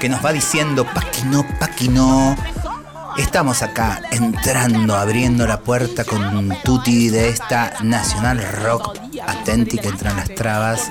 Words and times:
Que 0.00 0.08
nos 0.08 0.24
va 0.24 0.32
diciendo 0.32 0.86
Paquino, 0.86 1.46
Paquino. 1.58 2.34
Estamos 3.18 3.60
acá 3.60 4.00
entrando, 4.10 4.96
abriendo 4.96 5.46
la 5.46 5.60
puerta 5.60 6.04
con 6.04 6.56
Tuti 6.64 7.10
de 7.10 7.28
esta 7.28 7.74
Nacional 7.82 8.42
Rock 8.62 8.98
Auténtica 9.26 9.88
entran 9.88 10.16
las 10.16 10.34
trabas 10.34 10.88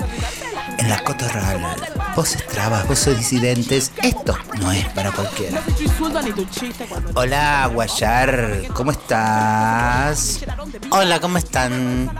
en 0.78 0.88
la 0.88 1.02
cotorral. 1.02 1.60
Voces 2.14 2.46
trabas, 2.46 2.86
voces 2.86 3.18
disidentes, 3.18 3.90
esto 4.00 4.38
no 4.60 4.70
es 4.70 4.88
para 4.90 5.10
cualquiera. 5.10 5.60
Hola, 7.14 7.68
Guayar, 7.72 8.68
¿cómo 8.74 8.92
estás? 8.92 10.40
Hola, 10.90 11.18
¿cómo 11.18 11.38
están? 11.38 12.10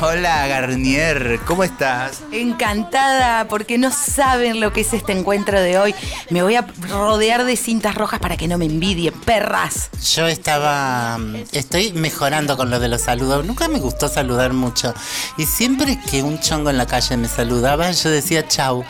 Hola, 0.00 0.46
Garnier, 0.46 1.40
¿cómo 1.44 1.62
estás? 1.62 2.22
Encantada, 2.32 3.46
porque 3.48 3.76
no 3.76 3.90
saben 3.92 4.58
lo 4.58 4.72
que 4.72 4.80
es 4.80 4.94
este 4.94 5.12
encuentro 5.12 5.60
de 5.60 5.76
hoy. 5.78 5.94
Me 6.30 6.42
voy 6.42 6.54
a 6.54 6.66
rodear 6.88 7.44
de 7.44 7.54
cintas 7.54 7.94
rojas 7.94 8.18
para 8.18 8.38
que 8.38 8.48
no 8.48 8.56
me 8.56 8.64
envidien, 8.64 9.12
perras. 9.12 9.90
Yo 10.14 10.26
estaba. 10.26 11.18
Estoy 11.52 11.92
mejorando 11.92 12.56
con 12.56 12.70
lo 12.70 12.80
de 12.80 12.88
los 12.88 13.02
saludos. 13.02 13.44
Nunca 13.44 13.68
me 13.68 13.78
gustó 13.78 14.08
saludar 14.08 14.54
mucho. 14.54 14.94
Y 15.36 15.44
siempre 15.44 16.00
que 16.10 16.22
un 16.22 16.40
chongo 16.40 16.70
en 16.70 16.78
la 16.78 16.86
calle 16.86 17.18
me 17.18 17.28
saludaba, 17.28 17.90
yo 17.90 18.08
decía 18.08 18.48
chau. 18.48 18.84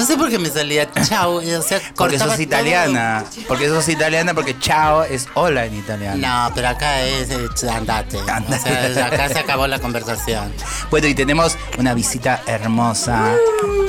No 0.00 0.06
sé 0.06 0.16
por 0.16 0.30
qué 0.30 0.38
me 0.38 0.48
salía 0.48 0.90
chau. 0.90 1.36
O 1.36 1.62
sea, 1.62 1.78
Porque 1.94 2.18
sos 2.18 2.40
italiana. 2.40 3.22
Porque 3.46 3.68
sos 3.68 3.86
italiana, 3.86 4.32
porque 4.32 4.58
chao 4.58 5.04
es 5.04 5.28
hola 5.34 5.66
en 5.66 5.74
italiano. 5.74 6.16
No, 6.16 6.54
pero 6.54 6.68
acá 6.68 7.02
es 7.02 7.28
eh, 7.28 7.46
andate. 7.70 8.16
O 8.16 8.24
sea, 8.24 9.06
acá 9.06 9.28
se 9.28 9.40
acabó 9.40 9.66
la 9.66 9.78
conversación. 9.78 10.54
Bueno, 10.90 11.06
y 11.06 11.14
tenemos 11.14 11.58
una 11.76 11.92
visita 11.92 12.42
hermosa 12.46 13.36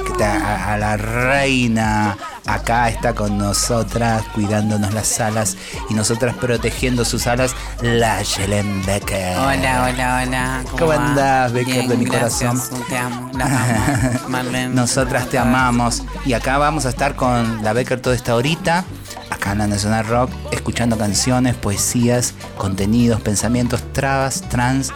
está 0.01 0.10
a, 0.23 0.73
a 0.73 0.77
la 0.77 0.97
reina. 0.97 2.17
Acá 2.45 2.89
está 2.89 3.13
con 3.13 3.37
nosotras, 3.37 4.23
cuidándonos 4.33 4.93
las 4.93 5.19
alas 5.19 5.57
y 5.89 5.93
nosotras 5.93 6.35
protegiendo 6.35 7.05
sus 7.05 7.27
alas, 7.27 7.55
la 7.81 8.21
Yelen 8.23 8.83
Becker. 8.83 9.37
Hola, 9.37 9.87
hola, 9.87 10.23
hola. 10.23 10.63
¿Cómo 10.71 10.87
va? 10.87 11.09
andás, 11.09 11.53
Becker, 11.53 11.73
Bien, 11.73 11.87
de 11.87 11.97
mi 11.97 12.05
gracias, 12.05 12.69
corazón? 12.69 12.85
Te 12.89 12.97
amo, 12.97 13.31
la 13.35 13.45
amo. 13.45 14.19
Marlene. 14.27 14.73
Nosotras 14.73 15.27
te 15.29 15.37
amamos. 15.37 16.03
Y 16.25 16.33
acá 16.33 16.57
vamos 16.57 16.85
a 16.87 16.89
estar 16.89 17.15
con 17.15 17.63
la 17.63 17.73
Becker 17.73 18.01
toda 18.01 18.15
esta 18.15 18.35
horita, 18.35 18.85
acá 19.29 19.51
en 19.51 19.59
la 19.59 19.67
Nacional 19.67 20.07
Rock, 20.07 20.31
escuchando 20.51 20.97
canciones, 20.97 21.55
poesías, 21.55 22.33
contenidos, 22.57 23.21
pensamientos, 23.21 23.83
trabas, 23.93 24.41
trans, 24.49 24.91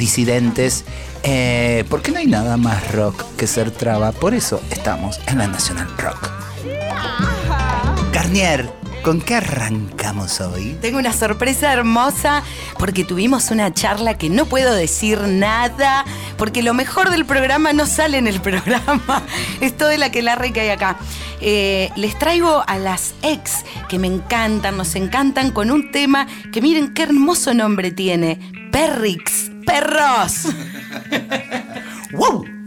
disidentes. 0.00 0.84
Eh, 1.22 1.84
porque 1.88 2.10
no 2.10 2.18
hay 2.18 2.26
nada 2.26 2.56
más 2.56 2.90
rock 2.92 3.22
que 3.36 3.46
ser 3.46 3.70
traba. 3.70 4.10
Por 4.10 4.34
eso 4.34 4.60
estamos 4.70 5.20
en 5.28 5.38
la 5.38 5.46
Nacional 5.46 5.88
Rock. 5.98 6.30
Garnier, 8.12 8.68
¿con 9.02 9.20
qué 9.20 9.36
arrancamos 9.36 10.40
hoy? 10.40 10.76
Tengo 10.80 10.98
una 10.98 11.12
sorpresa 11.12 11.72
hermosa 11.72 12.42
porque 12.78 13.04
tuvimos 13.04 13.50
una 13.50 13.72
charla 13.72 14.16
que 14.18 14.30
no 14.30 14.46
puedo 14.46 14.74
decir 14.74 15.20
nada, 15.20 16.04
porque 16.36 16.62
lo 16.62 16.74
mejor 16.74 17.10
del 17.10 17.24
programa 17.24 17.72
no 17.72 17.86
sale 17.86 18.18
en 18.18 18.26
el 18.26 18.40
programa. 18.40 19.22
Es 19.60 19.76
todo 19.76 19.90
de 19.90 19.98
la 19.98 20.10
que 20.10 20.22
la 20.22 20.36
que 20.36 20.60
hay 20.60 20.70
acá. 20.70 20.96
Eh, 21.40 21.90
les 21.96 22.18
traigo 22.18 22.64
a 22.66 22.78
las 22.78 23.14
ex 23.22 23.64
que 23.88 23.98
me 23.98 24.06
encantan, 24.06 24.76
nos 24.76 24.94
encantan 24.94 25.50
con 25.50 25.70
un 25.70 25.92
tema 25.92 26.26
que 26.52 26.60
miren 26.60 26.94
qué 26.94 27.04
hermoso 27.04 27.54
nombre 27.54 27.90
tiene. 27.90 28.38
Perrix, 28.72 29.49
perros. 29.64 30.48
¡Wow! 32.12 32.59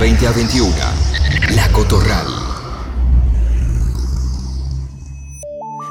20 0.00 0.26
a 0.26 0.32
21. 0.32 0.74
La 1.54 1.70
Cotorral. 1.72 2.26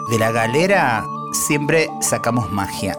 De 0.09 0.17
la 0.17 0.31
galera 0.31 1.05
siempre 1.45 1.91
sacamos 2.01 2.51
magia. 2.51 2.97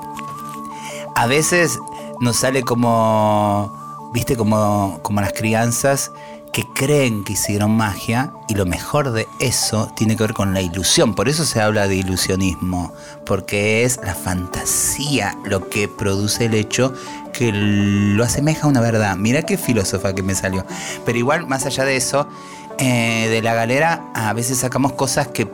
A 1.16 1.26
veces 1.26 1.80
nos 2.20 2.36
sale 2.36 2.62
como 2.62 3.72
viste 4.12 4.36
como, 4.36 5.00
como 5.02 5.20
las 5.20 5.32
crianzas 5.32 6.12
que 6.52 6.64
creen 6.74 7.22
que 7.22 7.34
hicieron 7.34 7.70
magia 7.70 8.32
y 8.48 8.54
lo 8.54 8.66
mejor 8.66 9.12
de 9.12 9.28
eso 9.38 9.92
tiene 9.96 10.16
que 10.16 10.24
ver 10.24 10.34
con 10.34 10.52
la 10.52 10.60
ilusión. 10.60 11.14
Por 11.14 11.28
eso 11.28 11.44
se 11.44 11.60
habla 11.60 11.86
de 11.86 11.96
ilusionismo, 11.96 12.92
porque 13.24 13.84
es 13.84 14.00
la 14.02 14.14
fantasía 14.14 15.36
lo 15.44 15.68
que 15.68 15.86
produce 15.86 16.46
el 16.46 16.54
hecho 16.54 16.92
que 17.32 17.52
lo 17.52 18.24
asemeja 18.24 18.66
a 18.66 18.70
una 18.70 18.80
verdad. 18.80 19.16
Mira 19.16 19.42
qué 19.42 19.56
filósofa 19.56 20.14
que 20.14 20.22
me 20.22 20.34
salió. 20.34 20.66
Pero 21.04 21.18
igual, 21.18 21.46
más 21.46 21.66
allá 21.66 21.84
de 21.84 21.96
eso, 21.96 22.28
eh, 22.78 23.28
de 23.28 23.42
la 23.42 23.54
galera 23.54 24.10
a 24.14 24.32
veces 24.32 24.58
sacamos 24.58 24.92
cosas 24.92 25.28
que 25.28 25.48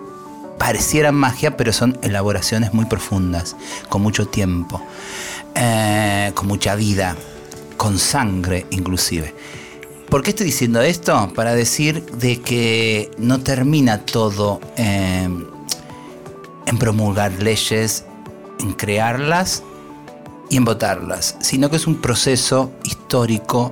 parecieran 0.59 1.15
magia, 1.15 1.57
pero 1.57 1.73
son 1.73 1.99
elaboraciones 2.03 2.73
muy 2.73 2.87
profundas, 2.87 3.57
con 3.91 4.01
mucho 4.01 4.27
tiempo, 4.27 4.81
eh, 5.55 6.33
con 6.35 6.47
mucha 6.47 6.75
vida, 6.75 7.17
con 7.77 7.99
sangre 7.99 8.67
inclusive. 8.71 9.35
¿Por 10.17 10.23
qué 10.23 10.31
estoy 10.31 10.47
diciendo 10.47 10.81
esto? 10.81 11.31
Para 11.35 11.55
decir 11.55 12.03
de 12.07 12.41
que 12.41 13.11
no 13.19 13.41
termina 13.41 14.07
todo 14.07 14.63
en 14.79 15.45
promulgar 16.79 17.33
leyes, 17.33 18.07
en 18.59 18.73
crearlas 18.73 19.63
y 20.49 20.57
en 20.57 20.65
votarlas, 20.65 21.37
sino 21.43 21.69
que 21.69 21.77
es 21.77 21.87
un 21.87 22.01
proceso 22.01 22.73
histórico 22.85 23.71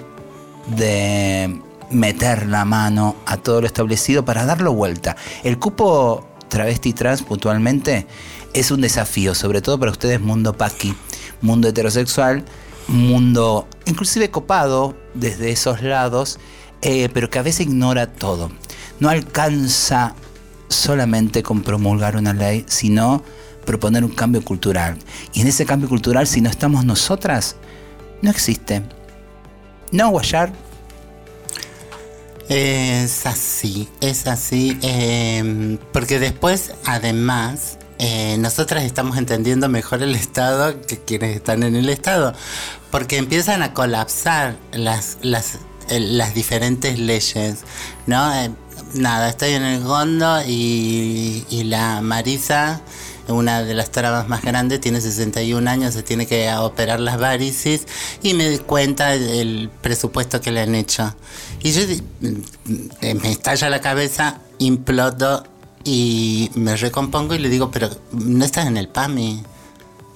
de 0.67 1.63
meter 1.91 2.47
la 2.47 2.67
mano 2.67 3.17
a 3.25 3.39
todo 3.39 3.63
lo 3.63 3.67
establecido 3.67 4.27
para 4.27 4.45
darlo 4.45 4.75
vuelta. 4.75 5.17
El 5.45 5.59
cupo 5.59 6.29
travesti 6.49 6.93
trans 6.93 7.23
puntualmente 7.23 8.07
es 8.53 8.71
un 8.71 8.83
desafío, 8.83 9.35
sobre 9.35 9.63
todo 9.63 9.81
para 9.81 9.93
ustedes 9.93 10.21
mundo 10.21 10.53
paqui, 10.53 10.95
mundo 11.41 11.69
heterosexual, 11.69 12.45
mundo 12.89 13.67
inclusive 13.87 14.31
copado 14.31 14.97
desde 15.15 15.51
esos 15.51 15.83
lados, 15.83 16.39
eh, 16.83 17.09
pero 17.13 17.31
que 17.31 17.39
a 17.39 17.43
veces 17.43 17.67
ignora 17.67 18.07
todo. 18.07 18.51
No 19.01 19.09
alcanza 19.09 20.15
solamente 20.69 21.43
con 21.43 21.63
promulgar 21.63 22.17
una 22.17 22.33
ley, 22.33 22.65
sino 22.69 23.23
proponer 23.65 24.05
un 24.05 24.11
cambio 24.11 24.45
cultural. 24.45 24.99
Y 25.33 25.41
en 25.41 25.47
ese 25.49 25.65
cambio 25.67 25.89
cultural, 25.89 26.27
si 26.27 26.41
no 26.41 26.51
estamos 26.51 26.85
nosotras, 26.85 27.57
no 28.23 28.31
existe. 28.31 28.83
No, 29.93 30.11
Guayar. 30.11 30.53
Es 32.49 33.25
así, 33.25 33.89
es 34.03 34.27
así, 34.27 34.79
eh, 34.83 35.79
porque 35.93 36.19
después, 36.19 36.73
además, 36.85 37.79
eh, 37.99 38.37
nosotras 38.39 38.85
estamos 38.85 39.17
entendiendo 39.19 39.69
mejor 39.69 40.03
el 40.03 40.15
Estado 40.15 40.81
que 40.83 40.99
quienes 40.99 41.37
están 41.37 41.63
en 41.63 41.77
el 41.77 41.89
Estado, 41.89 42.35
porque 42.91 43.17
empiezan 43.17 43.63
a 43.63 43.73
colapsar 43.75 44.57
las, 44.73 45.19
las, 45.23 45.59
eh, 45.89 46.01
las 46.01 46.35
diferentes 46.35 46.99
leyes, 46.99 47.59
¿no? 48.07 48.35
Eh, 48.35 48.51
nada, 48.95 49.29
estoy 49.29 49.51
en 49.53 49.63
el 49.65 49.83
Gondo 49.83 50.43
y, 50.47 51.45
y 51.51 51.65
la 51.65 52.01
Marisa, 52.01 52.81
una 53.29 53.63
de 53.63 53.73
las 53.73 53.91
trabas 53.91 54.29
más 54.29 54.43
grandes, 54.43 54.81
tiene 54.81 55.01
61 55.01 55.71
años, 55.71 55.95
se 55.95 56.03
tiene 56.03 56.27
que 56.27 56.53
operar 56.55 57.01
las 57.01 57.19
varices 57.19 57.87
y 58.23 58.35
me 58.35 58.51
di 58.51 58.59
cuenta 58.59 59.11
del 59.11 59.71
presupuesto 59.81 60.41
que 60.43 60.51
le 60.53 60.61
han 60.61 60.75
hecho. 60.75 61.15
Y 61.63 61.73
yo 61.73 61.87
di- 61.87 62.03
eh, 63.01 63.15
me 63.15 63.31
estalla 63.31 63.71
la 63.71 63.81
cabeza, 63.81 64.41
imploto 64.59 65.45
y 65.85 66.51
me 66.55 66.77
recompongo 66.77 67.35
y 67.35 67.39
le 67.39 67.49
digo, 67.49 67.71
pero 67.71 67.91
no 68.13 68.45
estás 68.45 68.67
en 68.67 68.77
el 68.77 68.89
PAMI. 68.89 69.43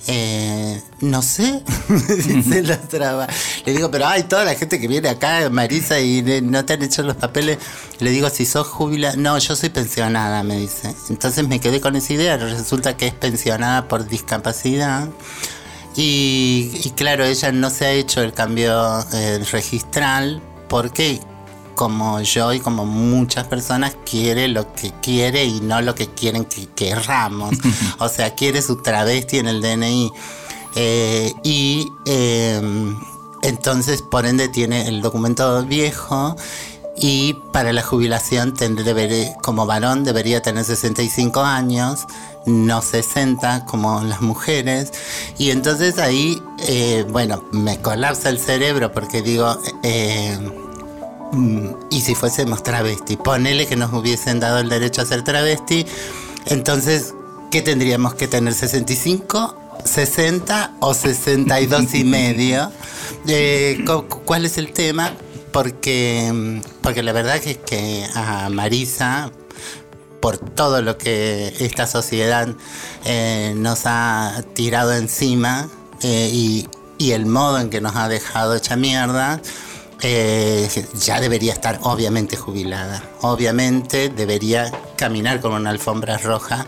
Eh, 0.07 0.81
no 1.01 1.21
sé, 1.21 1.63
me 1.89 2.15
dice 2.15 2.63
la 2.63 2.81
traba. 2.81 3.27
Le 3.67 3.73
digo, 3.73 3.91
pero 3.91 4.07
hay 4.07 4.23
toda 4.23 4.45
la 4.45 4.55
gente 4.55 4.81
que 4.81 4.89
viene 4.89 5.09
acá, 5.11 5.51
Marisa, 5.51 6.01
y 6.01 6.23
no 6.43 6.65
te 6.65 6.75
han 6.75 6.83
hecho 6.83 7.03
los 7.03 7.17
papeles. 7.17 7.59
Le 7.99 8.11
digo, 8.11 8.31
si 8.31 8.47
sos 8.47 8.67
jubilada. 8.67 9.17
No, 9.17 9.37
yo 9.39 9.55
soy 9.55 9.69
pensionada, 9.69 10.43
me 10.43 10.57
dice. 10.59 10.95
Entonces 11.11 11.47
me 11.47 11.61
quedé 11.61 11.81
con 11.81 11.97
esa 11.97 12.15
idea. 12.15 12.37
Resulta 12.39 12.97
que 12.97 13.09
es 13.09 13.15
pensionada 13.15 13.87
por 13.89 14.09
discapacidad. 14.09 15.09
Y, 15.97 16.71
y 16.85 16.91
claro, 16.91 17.25
ella 17.25 17.53
no 17.53 17.69
se 17.69 17.85
ha 17.85 17.91
hecho 17.91 18.23
el 18.23 18.33
cambio 18.33 19.05
eh, 19.13 19.45
registral 19.51 20.41
porque 20.69 21.21
como 21.79 22.21
yo 22.23 22.53
y 22.53 22.59
como 22.59 22.85
muchas 22.85 23.47
personas 23.47 23.97
quiere 24.05 24.49
lo 24.49 24.75
que 24.75 24.93
quiere 25.01 25.45
y 25.45 25.61
no 25.61 25.81
lo 25.81 25.95
que 25.95 26.09
quieren 26.09 26.45
que 26.45 26.67
querramos. 26.75 27.55
o 28.01 28.09
sea, 28.09 28.35
quiere 28.35 28.63
su 28.63 28.83
travesti 28.83 29.39
en 29.39 29.47
el 29.47 29.63
DNI. 29.63 30.11
Eh, 30.75 31.33
y 31.45 31.87
eh, 32.05 32.61
entonces, 33.43 34.03
por 34.03 34.27
ende, 34.27 34.49
tiene 34.49 34.89
el 34.89 35.01
documento 35.03 35.65
viejo 35.67 36.35
y 36.97 37.35
para 37.53 37.73
la 37.73 37.85
jubilación 37.85 38.55
tendré, 38.55 39.37
como 39.41 39.65
varón 39.65 40.03
debería 40.03 40.43
tener 40.43 40.65
65 40.65 41.41
años, 41.43 42.07
no 42.45 42.83
60 42.83 43.67
como 43.67 44.01
las 44.03 44.21
mujeres. 44.21 44.93
Y 45.39 45.53
entonces 45.53 45.99
ahí, 45.99 46.43
eh, 46.67 47.07
bueno, 47.09 47.45
me 47.53 47.81
colapsa 47.81 48.31
el 48.31 48.41
cerebro 48.41 48.91
porque 48.91 49.23
digo, 49.23 49.61
eh, 49.85 50.37
y 51.91 52.01
si 52.01 52.15
fuésemos 52.15 52.63
travesti, 52.63 53.17
ponele 53.17 53.67
que 53.67 53.77
nos 53.77 53.93
hubiesen 53.93 54.41
dado 54.41 54.59
el 54.59 54.69
derecho 54.69 55.03
a 55.03 55.07
ser 55.07 55.23
travesti, 55.25 55.87
entonces, 56.47 57.15
¿qué 57.51 57.61
tendríamos 57.63 58.15
que 58.15 58.29
tener? 58.29 58.55
¿65? 58.55 59.55
60 59.85 60.75
o 60.81 60.95
62 60.95 61.95
y 61.95 62.05
medio. 62.05 62.71
Eh, 63.27 63.83
cu- 63.87 64.07
cu- 64.07 64.21
¿Cuál 64.25 64.45
es 64.45 64.59
el 64.59 64.73
tema? 64.73 65.13
Porque, 65.51 66.31
mm, 66.33 66.61
porque 66.83 67.03
la 67.03 67.13
verdad 67.13 67.41
que, 67.41 67.57
que 67.57 68.07
a 68.15 68.49
Marisa, 68.51 69.31
por 70.21 70.37
todo 70.39 70.83
lo 70.83 70.99
que 70.99 71.55
esta 71.59 71.87
sociedad 71.87 72.49
eh, 73.07 73.55
nos 73.57 73.81
ha 73.87 74.43
tirado 74.55 74.93
encima 74.95 75.69
eh, 76.03 76.31
y, 76.33 76.69
y 76.99 77.13
el 77.13 77.25
modo 77.27 77.59
en 77.61 77.71
que 77.71 77.81
nos 77.81 77.97
ha 77.97 78.09
dejado 78.09 78.55
hecha 78.57 78.77
mierda, 78.77 79.41
eh, 80.03 80.69
ya 81.01 81.21
debería 81.21 81.53
estar 81.53 81.81
obviamente 81.83 82.37
jubilada. 82.37 83.03
Obviamente 83.21 84.09
debería 84.09 84.71
caminar 84.97 85.41
con 85.41 85.53
una 85.53 85.71
alfombra 85.71 86.19
roja 86.19 86.67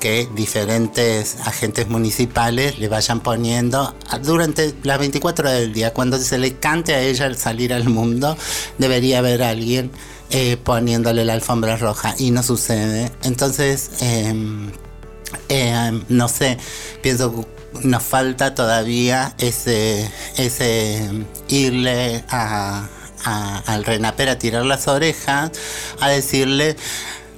que 0.00 0.28
diferentes 0.34 1.36
agentes 1.44 1.88
municipales 1.88 2.78
le 2.80 2.88
vayan 2.88 3.20
poniendo 3.20 3.94
durante 4.24 4.74
las 4.82 4.98
24 4.98 5.48
horas 5.48 5.60
del 5.60 5.72
día. 5.72 5.92
Cuando 5.92 6.18
se 6.18 6.38
le 6.38 6.56
cante 6.56 6.94
a 6.94 7.00
ella 7.00 7.26
al 7.26 7.36
salir 7.36 7.72
al 7.72 7.88
mundo, 7.88 8.36
debería 8.78 9.20
haber 9.20 9.44
alguien 9.44 9.92
eh, 10.30 10.56
poniéndole 10.56 11.24
la 11.24 11.34
alfombra 11.34 11.76
roja 11.76 12.16
y 12.18 12.32
no 12.32 12.42
sucede. 12.42 13.12
Entonces, 13.22 13.90
em, 14.00 14.72
eh, 15.48 16.00
no 16.08 16.28
sé, 16.28 16.58
pienso 17.00 17.46
nos 17.82 18.02
falta 18.02 18.54
todavía 18.54 19.34
ese, 19.38 20.10
ese 20.36 21.08
irle 21.48 22.24
a, 22.28 22.88
al 23.66 23.84
Renaper 23.84 24.28
a 24.28 24.38
tirar 24.38 24.64
las 24.64 24.88
orejas, 24.88 25.52
a 26.00 26.08
decirle 26.08 26.76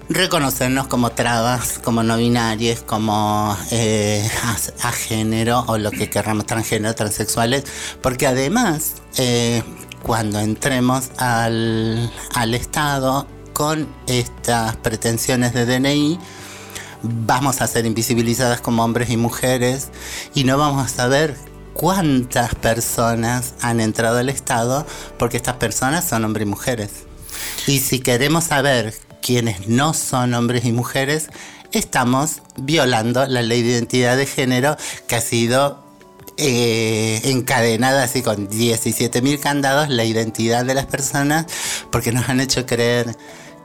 reconocernos 0.09 0.87
como 0.87 1.11
trabas, 1.11 1.79
como 1.83 2.03
no 2.03 2.17
binarias, 2.17 2.81
como 2.83 3.57
eh, 3.71 4.29
a, 4.43 4.89
a 4.89 4.93
género 4.93 5.65
o 5.67 5.79
lo 5.79 5.91
que 5.91 6.11
querramos, 6.11 6.47
transgénero, 6.47 6.95
transexuales, 6.95 7.65
porque 8.03 8.27
además 8.27 8.95
eh, 9.17 9.63
cuando 10.03 10.41
entremos 10.41 11.11
al, 11.17 12.13
al 12.35 12.55
Estado 12.55 13.27
con 13.55 13.89
estas 14.07 14.77
pretensiones 14.77 15.55
de 15.55 15.65
DNI, 15.65 16.19
vamos 17.05 17.61
a 17.61 17.67
ser 17.67 17.87
invisibilizadas 17.87 18.61
como 18.61 18.85
hombres 18.85 19.11
y 19.11 19.17
mujeres 19.17 19.89
y 20.35 20.45
no 20.45 20.59
vamos 20.59 20.85
a 20.85 20.89
saber 20.89 21.37
cuántas 21.75 22.55
personas 22.55 23.55
han 23.61 23.81
entrado 23.81 24.19
al 24.19 24.29
Estado 24.29 24.87
porque 25.19 25.37
estas 25.37 25.57
personas 25.57 26.09
son 26.09 26.25
hombres 26.25 26.47
y 26.47 26.51
mujeres. 26.51 26.91
Y 27.67 27.81
si 27.81 28.01
queremos 28.01 28.45
saber 28.45 28.95
quiénes 29.23 29.69
no 29.69 29.93
son 29.95 30.35
hombres 30.35 30.65
y 30.65 30.73
mujeres, 30.73 31.29
estamos 31.73 32.43
violando 32.57 33.27
la 33.27 33.43
ley 33.43 33.63
de 33.63 33.73
identidad 33.73 34.17
de 34.17 34.27
género 34.27 34.77
que 35.07 35.17
ha 35.17 35.21
sido 35.21 35.85
eh, 36.37 37.21
encadenada 37.25 38.05
así 38.05 38.23
con 38.23 38.49
17.000 38.49 39.39
candados, 39.41 39.89
la 39.89 40.05
identidad 40.05 40.65
de 40.65 40.75
las 40.75 40.87
personas, 40.87 41.47
porque 41.91 42.13
nos 42.13 42.29
han 42.29 42.41
hecho 42.41 42.67
creer 42.67 43.17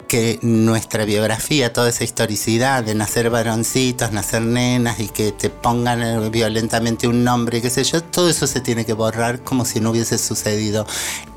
que 0.10 0.39
nuestra 0.42 1.06
biografía, 1.06 1.72
toda 1.72 1.88
esa 1.88 2.04
historicidad 2.04 2.84
de 2.84 2.96
nacer 2.96 3.30
varoncitos, 3.30 4.12
nacer 4.12 4.42
nenas 4.42 5.00
y 5.00 5.08
que 5.08 5.32
te 5.32 5.51
pongan 5.51 6.01
eh, 6.01 6.30
violentamente 6.32 7.08
un 7.08 7.24
nombre, 7.24 7.62
qué 7.62 7.70
sé 7.70 7.84
yo, 7.84 8.01
todo 8.01 8.28
eso 8.28 8.48
se 8.48 8.60
tiene 8.60 8.86
que 8.86 8.94
borrar 8.94 9.44
como 9.44 9.66
si 9.66 9.80
no 9.80 9.92
hubiese 9.92 10.18
sucedido. 10.18 10.88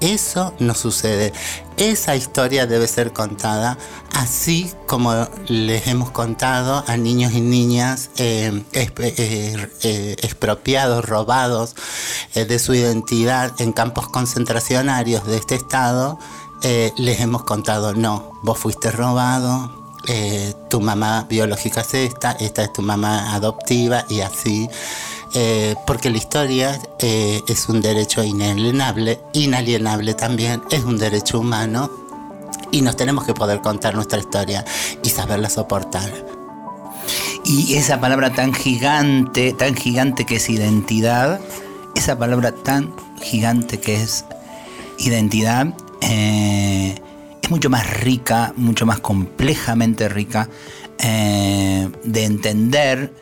Eso 0.01 0.55
no 0.59 0.75
sucede. 0.75 1.35
Esa 1.77 2.17
historia 2.17 2.67
debe 2.67 2.89
ser 2.89 3.13
contada 3.13 3.77
así 4.15 4.71
como 4.87 5.29
les 5.49 5.87
hemos 5.87 6.11
contado 6.11 6.83
a 6.87 6.97
niños 6.97 7.33
y 7.35 7.43
niñas 7.43 8.09
eh, 8.17 8.63
eh, 8.73 10.17
expropiados, 10.23 11.05
robados 11.05 11.77
de 12.35 12.59
su 12.59 12.75
identidad 12.75 13.53
en 13.61 13.73
campos 13.73 14.09
concentracionarios 14.09 15.27
de 15.27 15.37
este 15.37 15.57
estado, 15.57 16.19
eh, 16.63 16.93
les 16.97 17.21
hemos 17.21 17.45
contado, 17.45 17.95
no, 17.95 18.33
vos 18.43 18.59
fuiste 18.59 18.91
robado, 18.91 19.83
eh, 20.09 20.55
tu 20.69 20.81
mamá 20.81 21.27
biológica 21.29 21.83
es 21.83 21.95
esta, 21.95 22.33
esta 22.33 22.63
es 22.63 22.73
tu 22.73 22.83
mamá 22.83 23.35
adoptiva 23.35 24.05
y 24.09 24.21
así. 24.21 24.69
Eh, 25.35 25.75
porque 25.87 26.11
la 26.11 26.19
historia 26.19 26.79
eh, 26.99 27.41
es 27.49 27.69
un 27.69 27.81
derecho 27.81 28.23
inalienable, 28.23 29.21
inalienable 29.33 30.15
también, 30.15 30.63
es 30.71 30.85
un 30.85 30.99
derecho 30.99 31.41
humano 31.41 31.91
y 32.71 32.83
nos 32.83 32.97
tenemos 32.97 33.25
que 33.25 33.33
poder 33.33 33.61
contar 33.63 33.95
nuestra 33.95 34.19
historia 34.19 34.65
y 35.03 35.09
saberla 35.09 35.49
soportar. 35.49 36.11
Y 37.45 37.75
esa 37.75 37.99
palabra 37.99 38.35
tan 38.35 38.53
gigante, 38.53 39.53
tan 39.53 39.75
gigante 39.75 40.27
que 40.27 40.37
es 40.37 40.51
identidad, 40.51 41.41
esa 41.95 42.19
palabra 42.19 42.53
tan 42.53 42.95
gigante 43.23 43.81
que 43.81 44.03
es 44.03 44.27
identidad, 44.99 45.75
eh, 46.03 46.95
es 47.41 47.51
mucho 47.51 47.71
más 47.71 47.89
rica, 48.01 48.53
mucho 48.57 48.87
más 48.87 49.01
complejamente 49.01 50.09
rica 50.09 50.49
eh, 50.99 51.89
de 52.05 52.25
entender. 52.25 53.13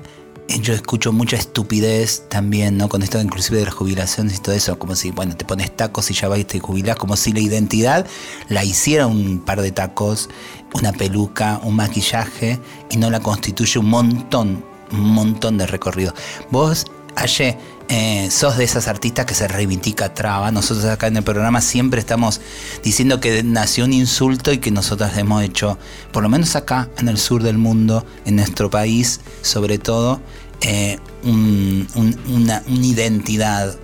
Eh, 0.48 0.60
Yo 0.60 0.74
escucho 0.74 1.12
mucha 1.12 1.36
estupidez 1.36 2.24
también, 2.28 2.76
¿no? 2.76 2.88
Con 2.88 3.02
esto 3.02 3.20
inclusive 3.20 3.58
de 3.58 3.66
las 3.66 3.74
jubilaciones 3.74 4.36
y 4.36 4.38
todo 4.40 4.54
eso, 4.54 4.78
como 4.78 4.96
si, 4.96 5.10
bueno, 5.10 5.36
te 5.36 5.44
pones 5.44 5.74
tacos 5.76 6.10
y 6.10 6.14
ya 6.14 6.28
vas 6.28 6.38
y 6.38 6.44
te 6.44 6.58
jubilás, 6.58 6.96
como 6.96 7.16
si 7.16 7.32
la 7.32 7.40
identidad 7.40 8.06
la 8.48 8.64
hiciera 8.64 9.06
un 9.06 9.40
par 9.44 9.60
de 9.60 9.72
tacos, 9.72 10.28
una 10.74 10.92
peluca, 10.92 11.60
un 11.62 11.76
maquillaje, 11.76 12.58
y 12.90 12.96
no 12.96 13.10
la 13.10 13.20
constituye 13.20 13.78
un 13.78 13.90
montón, 13.90 14.64
un 14.92 15.10
montón 15.12 15.58
de 15.58 15.66
recorrido. 15.66 16.14
Vos, 16.50 16.86
Aye, 17.16 17.58
eh, 17.90 18.28
sos 18.30 18.56
de 18.56 18.64
esas 18.64 18.86
artistas 18.88 19.26
que 19.26 19.34
se 19.34 19.48
reivindica 19.48 20.14
traba. 20.14 20.50
Nosotros 20.52 20.84
acá 20.86 21.08
en 21.08 21.16
el 21.16 21.24
programa 21.24 21.60
siempre 21.60 21.98
estamos 22.00 22.40
diciendo 22.84 23.18
que 23.20 23.42
nació 23.42 23.84
un 23.84 23.92
insulto 23.92 24.52
y 24.52 24.58
que 24.58 24.70
nosotros 24.70 25.10
hemos 25.16 25.42
hecho, 25.42 25.76
por 26.12 26.22
lo 26.22 26.28
menos 26.28 26.54
acá 26.56 26.88
en 26.98 27.08
el 27.08 27.18
sur 27.18 27.42
del 27.42 27.58
mundo, 27.58 28.06
en 28.24 28.36
nuestro 28.36 28.70
país, 28.70 29.20
sobre 29.42 29.78
todo, 29.78 30.20
eh, 30.62 30.98
un- 31.24 31.86
un- 31.96 32.16
una, 32.28 32.62
una 32.68 32.86
identidad, 32.86 33.74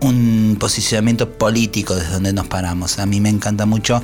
un 0.00 0.56
posicionamiento 0.60 1.32
político 1.38 1.94
desde 1.94 2.10
donde 2.12 2.32
nos 2.34 2.46
paramos. 2.48 2.98
A 2.98 3.06
mí 3.06 3.20
me 3.20 3.30
encanta 3.30 3.64
mucho. 3.64 4.02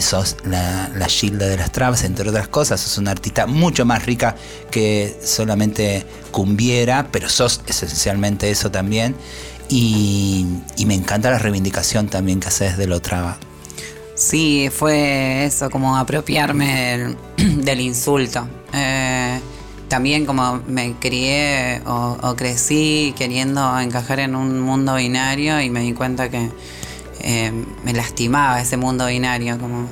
Sos 0.00 0.36
la, 0.44 0.90
la 0.94 1.06
Gilda 1.06 1.46
de 1.46 1.56
las 1.56 1.72
Trabas, 1.72 2.04
entre 2.04 2.28
otras 2.28 2.48
cosas. 2.48 2.80
Sos 2.80 2.98
una 2.98 3.12
artista 3.12 3.46
mucho 3.46 3.84
más 3.84 4.04
rica 4.04 4.36
que 4.70 5.16
solamente 5.22 6.04
cumbiera, 6.30 7.08
pero 7.10 7.28
sos 7.28 7.60
esencialmente 7.66 8.50
eso 8.50 8.70
también. 8.70 9.14
Y, 9.68 10.46
y 10.76 10.86
me 10.86 10.94
encanta 10.94 11.30
la 11.30 11.38
reivindicación 11.38 12.08
también 12.08 12.40
que 12.40 12.48
haces 12.48 12.76
de 12.76 12.86
lo 12.86 13.00
traba. 13.00 13.38
Sí, 14.14 14.70
fue 14.72 15.44
eso, 15.44 15.70
como 15.70 15.96
apropiarme 15.96 17.16
del, 17.36 17.80
insulto. 17.80 18.48
Eh, 18.72 19.40
también 19.88 20.26
como 20.26 20.62
me 20.66 20.94
crié 20.94 21.80
o 21.86 22.34
crecí 22.36 23.14
queriendo 23.16 23.78
encajar 23.78 24.18
en 24.20 24.34
un 24.34 24.60
mundo 24.60 24.96
binario 24.96 25.60
y 25.60 25.70
me 25.70 25.80
di 25.80 25.92
cuenta 25.92 26.28
que 26.28 26.50
eh, 27.28 27.50
me 27.82 27.92
lastimaba 27.92 28.60
ese 28.60 28.76
mundo 28.76 29.06
binario, 29.06 29.58
como... 29.58 29.88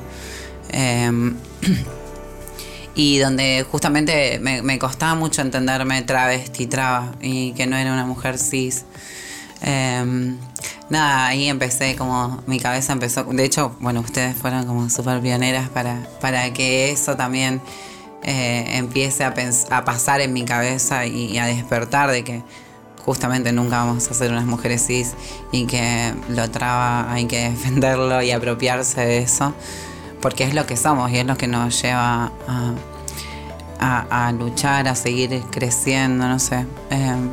eh, 0.71 1.11
y 2.95 3.19
donde 3.19 3.67
justamente 3.69 4.39
me, 4.39 4.79
costaba 4.79 5.17
mucho 5.17 5.43
entenderme 5.43 6.01
travesti, 6.03 6.69
traba, 6.69 7.13
y 7.21 7.53
que 7.55 7.67
no 7.67 7.77
era 7.77 7.93
una 7.93 8.07
mujer 8.07 8.39
cis. 8.39 8.85
Em, 9.63 10.37
nada, 10.91 11.27
ahí 11.27 11.49
empecé 11.49 11.97
como, 11.97 12.41
mi 12.47 12.61
cabeza 12.61 12.93
empezó, 12.93 13.25
de 13.25 13.45
hecho, 13.45 13.75
bueno, 13.81 13.99
ustedes 14.01 14.37
fueron 14.37 14.65
como 14.67 14.89
súper 14.89 15.21
pioneras 15.21 15.69
para, 15.71 16.07
para 16.21 16.53
que 16.53 16.93
eso 16.93 17.17
también 17.17 17.61
eh, 18.23 18.77
empiece 18.77 19.25
a, 19.25 19.35
a 19.71 19.85
pasar 19.85 20.21
en 20.21 20.33
mi 20.33 20.45
cabeza 20.45 21.05
y 21.05 21.37
a 21.39 21.47
despertar 21.47 22.13
de 22.13 22.23
que 22.23 22.43
justamente 23.05 23.53
nunca 23.53 23.85
vamos 23.85 24.11
a 24.11 24.15
ser 24.15 24.31
unas 24.31 24.47
mujeres 24.47 24.87
cis 24.87 25.13
y 25.53 25.67
que 25.67 26.15
lo 26.29 26.51
traba, 26.51 27.13
hay 27.13 27.27
que 27.27 27.51
defenderlo 27.51 28.23
y 28.23 28.31
apropiarse 28.31 29.01
de 29.01 29.19
eso, 29.19 29.55
porque 30.21 30.45
es 30.45 30.55
lo 30.55 30.67
que 30.67 30.77
somos 30.77 31.11
y 31.11 31.19
es 31.19 31.27
lo 31.27 31.37
que 31.37 31.47
nos 31.47 31.81
lleva 31.83 32.33
a, 32.49 34.33
luchar, 34.33 34.89
a 34.89 34.95
seguir 34.95 35.43
creciendo, 35.51 36.27
no 36.27 36.39
sé. 36.39 36.65
Em, 36.89 37.31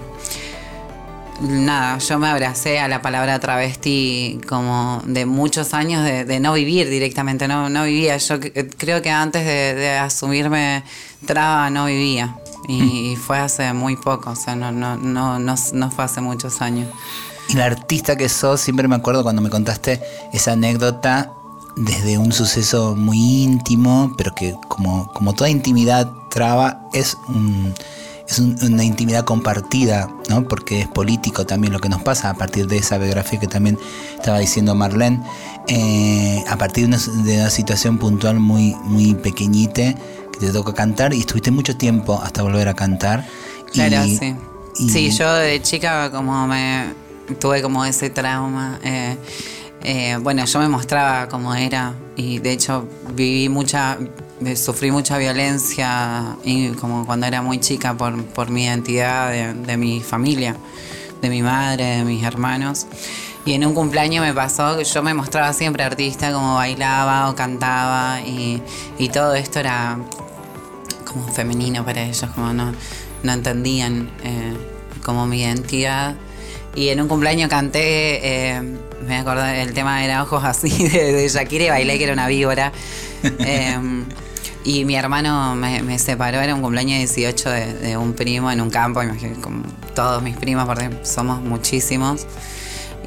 nada, 1.39 1.97
yo 1.99 2.19
me 2.19 2.27
abracé 2.27 2.79
a 2.79 2.89
la 2.89 3.01
palabra 3.01 3.39
travesti 3.39 4.41
como 4.47 5.01
de 5.05 5.25
muchos 5.25 5.73
años 5.73 6.03
de, 6.03 6.39
no 6.41 6.51
vivir 6.53 6.89
directamente, 6.89 7.47
no, 7.47 7.69
no 7.69 7.85
vivía. 7.85 8.17
Yo 8.17 8.39
creo 8.77 9.01
que 9.01 9.09
antes 9.09 9.45
de, 9.45 9.73
de 9.73 9.97
asumirme 9.97 10.83
traba 11.25 11.69
no 11.69 11.85
vivía. 11.85 12.40
Y, 12.71 13.11
y 13.11 13.15
fue 13.15 13.37
hace 13.39 13.71
muy 13.73 13.95
poco, 13.95 14.31
o 14.31 14.35
sea, 14.35 14.55
no, 14.55 14.71
no, 14.71 14.95
no, 14.97 15.39
no, 15.39 15.55
no 15.73 15.91
fue 15.91 16.03
hace 16.05 16.21
muchos 16.21 16.61
años. 16.61 16.87
Y 17.49 17.53
la 17.55 17.65
artista 17.65 18.15
que 18.15 18.29
sos, 18.29 18.61
siempre 18.61 18.87
me 18.87 18.95
acuerdo 18.95 19.23
cuando 19.23 19.41
me 19.41 19.49
contaste 19.49 20.01
esa 20.31 20.53
anécdota 20.53 21.33
desde 21.75 22.17
un 22.17 22.31
suceso 22.31 22.95
muy 22.95 23.43
íntimo, 23.43 24.13
pero 24.17 24.33
que 24.35 24.55
como, 24.67 25.07
como 25.13 25.33
toda 25.33 25.49
intimidad 25.49 26.11
traba, 26.29 26.87
es, 26.93 27.17
un- 27.27 27.73
es 28.29 28.39
un- 28.39 28.57
una 28.63 28.83
intimidad 28.83 29.25
compartida, 29.25 30.09
¿no? 30.29 30.43
Porque 30.47 30.81
es 30.81 30.87
político 30.87 31.45
también 31.45 31.73
lo 31.73 31.79
que 31.79 31.89
nos 31.89 32.01
pasa 32.03 32.29
a 32.29 32.33
partir 32.35 32.67
de 32.67 32.77
esa 32.77 32.97
biografía 32.97 33.39
que 33.39 33.47
también 33.47 33.77
estaba 34.15 34.39
diciendo 34.39 34.75
Marlene, 34.75 35.21
eh, 35.67 36.43
a 36.49 36.57
partir 36.57 36.87
de 36.87 36.95
una, 36.95 37.23
de 37.23 37.35
una 37.41 37.49
situación 37.49 37.97
puntual 37.97 38.39
muy, 38.39 38.75
muy 38.85 39.13
pequeñite 39.15 39.95
que 39.95 40.20
te 40.47 40.51
toca 40.51 40.73
cantar 40.73 41.13
y 41.13 41.19
estuviste 41.21 41.51
mucho 41.51 41.75
tiempo 41.77 42.19
hasta 42.21 42.41
volver 42.43 42.67
a 42.67 42.73
cantar. 42.73 43.25
Claro, 43.73 44.05
y- 44.05 44.17
sí. 44.17 44.35
y- 44.79 44.89
Sí, 44.89 45.11
yo 45.11 45.33
de 45.33 45.61
chica 45.61 46.11
como 46.11 46.47
me 46.47 46.93
tuve 47.39 47.61
como 47.61 47.85
ese 47.85 48.09
trauma. 48.09 48.79
eh, 48.83 49.15
eh, 49.83 50.17
bueno, 50.21 50.45
yo 50.45 50.59
me 50.59 50.67
mostraba 50.67 51.27
como 51.27 51.55
era 51.55 51.93
y 52.15 52.37
de 52.39 52.51
hecho 52.51 52.87
viví 53.15 53.49
mucha, 53.49 53.97
eh, 54.45 54.55
sufrí 54.55 54.91
mucha 54.91 55.17
violencia 55.17 56.35
y 56.43 56.69
como 56.73 57.05
cuando 57.05 57.25
era 57.25 57.41
muy 57.41 57.59
chica 57.59 57.95
por, 57.95 58.23
por 58.25 58.49
mi 58.51 58.65
identidad 58.65 59.31
de, 59.31 59.53
de 59.55 59.77
mi 59.77 60.01
familia, 60.01 60.55
de 61.21 61.29
mi 61.29 61.41
madre, 61.41 61.97
de 61.97 62.03
mis 62.03 62.23
hermanos. 62.23 62.85
Y 63.43 63.53
en 63.53 63.65
un 63.65 63.73
cumpleaños 63.73 64.23
me 64.23 64.35
pasó 64.35 64.77
que 64.77 64.83
yo 64.83 65.01
me 65.01 65.15
mostraba 65.15 65.51
siempre 65.51 65.83
artista, 65.83 66.31
como 66.31 66.53
bailaba 66.55 67.27
o 67.31 67.35
cantaba 67.35 68.21
y, 68.21 68.61
y 68.99 69.09
todo 69.09 69.33
esto 69.33 69.59
era 69.59 69.97
como 71.11 71.27
femenino 71.27 71.83
para 71.85 72.03
ellos, 72.03 72.29
como 72.33 72.53
no, 72.53 72.73
no 73.23 73.31
entendían 73.31 74.09
eh, 74.23 74.53
como 75.03 75.27
mi 75.27 75.41
identidad. 75.41 76.15
Y 76.73 76.89
en 76.89 77.01
un 77.01 77.07
cumpleaños 77.07 77.49
canté, 77.49 78.53
eh, 78.55 78.61
me 79.05 79.17
acordé, 79.17 79.61
el 79.61 79.73
tema 79.73 80.03
era 80.05 80.23
ojos 80.23 80.43
así 80.43 80.69
de, 80.87 81.13
de 81.13 81.27
Shakira 81.27 81.65
y 81.65 81.69
bailé 81.69 81.97
que 81.97 82.05
era 82.05 82.13
una 82.13 82.27
víbora. 82.27 82.71
Eh, 83.23 84.05
y 84.63 84.85
mi 84.85 84.95
hermano 84.95 85.55
me, 85.55 85.97
separó, 85.97 86.39
era 86.39 86.53
un 86.53 86.61
cumpleaños 86.61 86.99
18 86.99 87.49
de, 87.49 87.97
un 87.97 88.13
primo 88.13 88.51
en 88.51 88.61
un 88.61 88.69
campo, 88.69 89.01
imagínate, 89.01 89.41
como 89.41 89.63
todos 89.95 90.21
mis 90.21 90.37
primos, 90.37 90.65
porque 90.65 90.89
somos 91.03 91.41
muchísimos. 91.41 92.27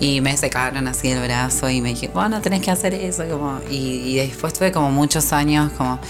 Y 0.00 0.20
me 0.20 0.36
secaron 0.36 0.88
así 0.88 1.08
el 1.10 1.20
brazo 1.22 1.70
y 1.70 1.80
me 1.80 1.90
dije, 1.90 2.10
bueno, 2.12 2.40
tenés 2.40 2.60
que 2.62 2.72
hacer 2.72 2.92
eso. 2.94 3.24
Como, 3.28 3.60
y, 3.70 3.76
y 3.76 4.16
después 4.16 4.52
tuve 4.52 4.72
como 4.72 4.90
muchos 4.90 5.32
años 5.32 5.70
como 5.78 6.00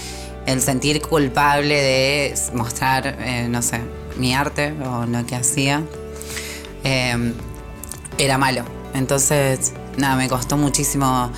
el 0.45 0.61
sentir 0.61 1.01
culpable 1.01 1.75
de 1.75 2.33
mostrar, 2.53 3.17
eh, 3.19 3.47
no 3.49 3.61
sé, 3.61 3.79
mi 4.17 4.33
arte 4.33 4.73
o 4.85 5.05
lo 5.05 5.25
que 5.25 5.35
hacía. 5.35 5.83
eh, 6.83 7.33
era 8.17 8.37
malo. 8.37 8.63
Entonces, 8.93 9.73
nada, 9.97 10.15
me 10.15 10.29
costó 10.29 10.55
muchísimo 10.55 11.29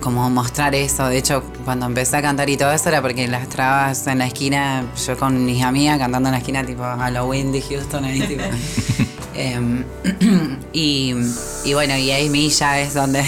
como 0.00 0.28
mostrar 0.28 0.74
eso. 0.74 1.06
De 1.08 1.16
hecho, 1.16 1.42
cuando 1.64 1.86
empecé 1.86 2.16
a 2.18 2.22
cantar 2.22 2.50
y 2.50 2.56
todo 2.56 2.70
eso 2.72 2.88
era 2.90 3.00
porque 3.00 3.26
las 3.28 3.48
trabas 3.48 4.06
en 4.08 4.18
la 4.18 4.26
esquina, 4.26 4.84
yo 5.06 5.16
con 5.16 5.44
mis 5.46 5.62
amigas 5.62 5.98
cantando 5.98 6.28
en 6.28 6.32
la 6.32 6.38
esquina, 6.38 6.64
tipo 6.66 6.82
Halloween 6.82 7.52
de 7.52 7.62
Houston, 7.62 8.04
ahí 8.04 8.20
tipo. 8.22 8.42
Em, 9.34 9.84
y, 10.74 11.14
y 11.64 11.72
bueno, 11.72 11.96
y 11.96 12.10
ahí 12.10 12.28
mi 12.28 12.50
ya 12.50 12.78
es 12.80 12.92
donde 12.92 13.24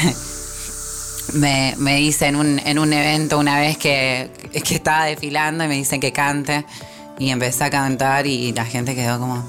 me, 1.32 1.74
me 1.78 1.96
dice 1.96 2.26
en 2.26 2.36
un, 2.36 2.58
en 2.58 2.78
un 2.78 2.92
evento 2.92 3.38
una 3.38 3.58
vez 3.58 3.76
que, 3.76 4.30
que 4.52 4.74
estaba 4.74 5.06
desfilando 5.06 5.64
y 5.64 5.68
me 5.68 5.74
dicen 5.74 6.00
que 6.00 6.12
cante 6.12 6.64
y 7.18 7.30
empecé 7.30 7.64
a 7.64 7.70
cantar 7.70 8.26
y 8.26 8.52
la 8.52 8.64
gente 8.64 8.94
quedó 8.94 9.18
como... 9.18 9.44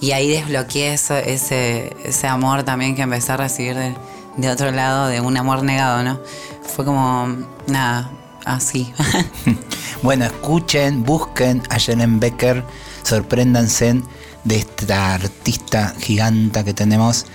Y 0.00 0.12
ahí 0.12 0.28
desbloqueé 0.28 0.94
eso, 0.94 1.14
ese, 1.16 1.94
ese 2.04 2.26
amor 2.26 2.62
también 2.62 2.96
que 2.96 3.02
empecé 3.02 3.32
a 3.32 3.36
recibir 3.36 3.76
de, 3.76 3.94
de 4.38 4.48
otro 4.48 4.70
lado, 4.70 5.08
de 5.08 5.20
un 5.20 5.36
amor 5.36 5.62
negado, 5.62 6.02
¿no? 6.02 6.18
Fue 6.62 6.86
como, 6.86 7.36
nada, 7.66 8.10
así. 8.44 8.92
Bueno, 10.02 10.24
escuchen, 10.24 11.04
busquen 11.04 11.62
a 11.68 11.78
Jelen 11.78 12.20
Becker, 12.20 12.64
sorpréndanse 13.02 14.00
de 14.44 14.56
esta 14.56 15.12
artista 15.14 15.94
giganta 15.98 16.64
que 16.64 16.72
tenemos, 16.72 17.26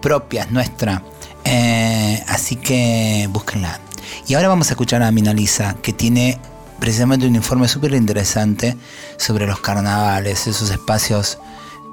propia, 0.00 0.44
es 0.44 0.50
nuestra. 0.50 1.02
Eh, 1.44 1.95
así 2.28 2.56
que 2.56 3.28
búsquenla. 3.30 3.80
Y 4.26 4.34
ahora 4.34 4.48
vamos 4.48 4.68
a 4.68 4.70
escuchar 4.72 5.02
a 5.02 5.10
Mina 5.10 5.32
Lisa, 5.32 5.76
que 5.82 5.92
tiene 5.92 6.38
precisamente 6.78 7.26
un 7.26 7.34
informe 7.34 7.68
súper 7.68 7.94
interesante 7.94 8.76
sobre 9.16 9.46
los 9.46 9.60
carnavales, 9.60 10.46
esos 10.46 10.70
espacios 10.70 11.38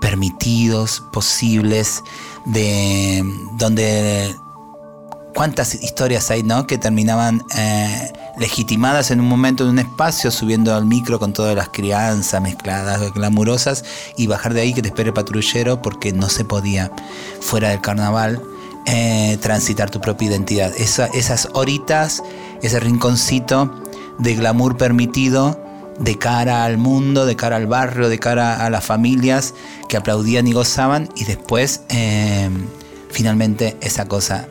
permitidos, 0.02 1.04
posibles, 1.14 2.04
de 2.46 3.24
donde 3.58 4.36
cuántas 5.34 5.76
historias 5.76 6.30
hay, 6.32 6.44
¿no? 6.44 6.68
Que 6.68 6.78
terminaban 6.78 7.42
eh, 7.56 8.12
legitimadas 8.38 9.12
en 9.12 9.20
un 9.20 9.28
momento 9.28 9.64
en 9.64 9.72
un 9.72 9.80
espacio, 9.80 10.32
subiendo 10.32 10.76
al 10.76 10.86
micro 10.86 11.20
con 11.20 11.34
todas 11.34 11.56
las 11.56 11.70
crianzas 11.70 12.42
mezcladas, 12.42 13.14
glamurosas, 13.14 13.86
y 14.18 14.28
bajar 14.28 14.54
de 14.54 14.62
ahí 14.62 14.74
que 14.74 14.82
te 14.82 14.90
espere 14.90 15.10
el 15.10 15.14
patrullero 15.14 15.82
porque 15.82 16.12
no 16.12 16.30
se 16.30 16.46
podía, 16.46 16.92
fuera 17.40 17.70
del 17.70 17.82
carnaval, 17.82 18.42
eh, 18.86 19.38
transitar 19.42 19.90
tu 19.90 20.00
propia 20.02 20.30
identidad. 20.30 20.72
Esa- 20.78 21.08
esas 21.08 21.50
horitas, 21.54 22.24
ese 22.62 22.80
rinconcito 22.80 23.74
de 24.20 24.36
glamour 24.36 24.78
permitido 24.78 25.60
de 26.00 26.18
cara 26.18 26.64
al 26.66 26.78
mundo, 26.78 27.26
de 27.26 27.36
cara 27.36 27.56
al 27.58 27.68
barrio, 27.68 28.10
de 28.10 28.18
cara 28.20 28.66
a 28.66 28.70
las 28.70 28.84
familias 28.84 29.54
que 29.88 29.96
aplaudían 29.98 30.48
y 30.48 30.54
gozaban, 30.54 31.08
y 31.16 31.26
después, 31.26 31.82
eh, 31.90 32.50
finalmente, 33.12 33.78
esa 33.82 34.06
cosa 34.08 34.48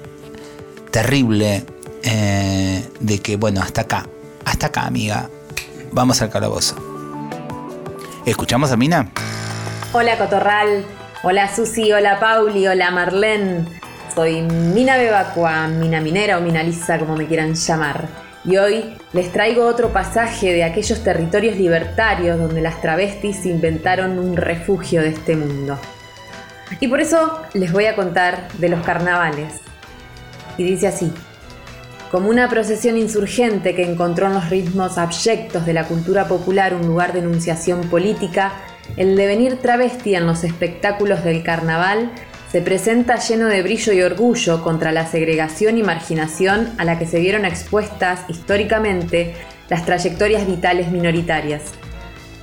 terrible 0.91 1.65
eh, 2.05 2.87
de 3.01 3.19
que, 3.21 3.37
bueno, 3.37 3.61
hasta 3.61 3.83
acá, 3.83 4.07
hasta 4.45 4.67
acá, 4.67 4.83
amiga, 4.87 5.29
vamos 5.93 6.21
al 6.23 6.31
calabozo. 6.31 6.77
¿Escuchamos 8.27 8.71
a 8.71 8.77
Mina? 8.77 9.11
Hola 9.93 10.17
Cotorral, 10.19 10.85
hola 11.25 11.55
Susi, 11.55 11.93
hola 11.93 12.19
Pauli, 12.21 12.67
hola 12.69 12.91
Marlene. 12.91 13.67
Soy 14.15 14.43
Mina 14.43 14.99
Bebacua, 14.99 15.69
Mina 15.69 16.01
Minera 16.01 16.37
o 16.37 16.43
Mina 16.43 16.63
Lisa, 16.63 16.99
como 16.99 17.17
me 17.17 17.27
quieran 17.27 17.55
llamar. 17.55 18.09
Y 18.45 18.59
hoy 18.59 18.95
les 19.15 19.33
traigo 19.33 19.65
otro 19.65 19.91
pasaje 19.93 20.53
de 20.53 20.65
aquellos 20.65 21.03
territorios 21.03 21.57
libertarios 21.57 22.39
donde 22.39 22.61
las 22.61 22.83
travestis 22.83 23.47
inventaron 23.47 24.19
un 24.19 24.37
refugio 24.37 25.01
de 25.01 25.09
este 25.09 25.35
mundo. 25.35 25.79
Y 26.81 26.89
por 26.89 27.01
eso 27.01 27.41
les 27.55 27.73
voy 27.73 27.87
a 27.87 27.97
contar 27.97 28.49
de 28.59 28.69
los 28.69 28.85
carnavales. 28.85 29.55
Y 30.59 30.65
dice 30.65 30.89
así. 30.89 31.11
Como 32.11 32.29
una 32.29 32.51
procesión 32.51 32.99
insurgente 32.99 33.75
que 33.75 33.91
encontró 33.91 34.27
en 34.27 34.35
los 34.35 34.51
ritmos 34.51 34.99
abyectos 34.99 35.65
de 35.65 35.73
la 35.73 35.85
cultura 35.85 36.29
popular 36.29 36.75
un 36.75 36.87
lugar 36.87 37.15
de 37.15 37.21
enunciación 37.21 37.89
política, 37.89 38.53
el 38.99 39.17
devenir 39.17 39.57
travesti 39.63 40.15
en 40.15 40.27
los 40.27 40.45
espectáculos 40.45 41.25
del 41.25 41.43
carnaval 41.43 42.13
se 42.53 42.61
presenta 42.61 43.17
lleno 43.17 43.47
de 43.47 43.63
brillo 43.63 43.95
y 43.95 44.03
orgullo 44.03 44.63
contra 44.63 44.93
la 44.93 45.07
segregación 45.07 45.79
y 45.79 45.83
marginación 45.83 46.69
a 46.77 46.85
la 46.85 46.99
que 46.99 47.07
se 47.07 47.19
vieron 47.19 47.47
expuestas 47.47 48.27
históricamente 48.29 49.35
las 49.71 49.87
trayectorias 49.87 50.47
vitales 50.47 50.91
minoritarias. 50.91 51.63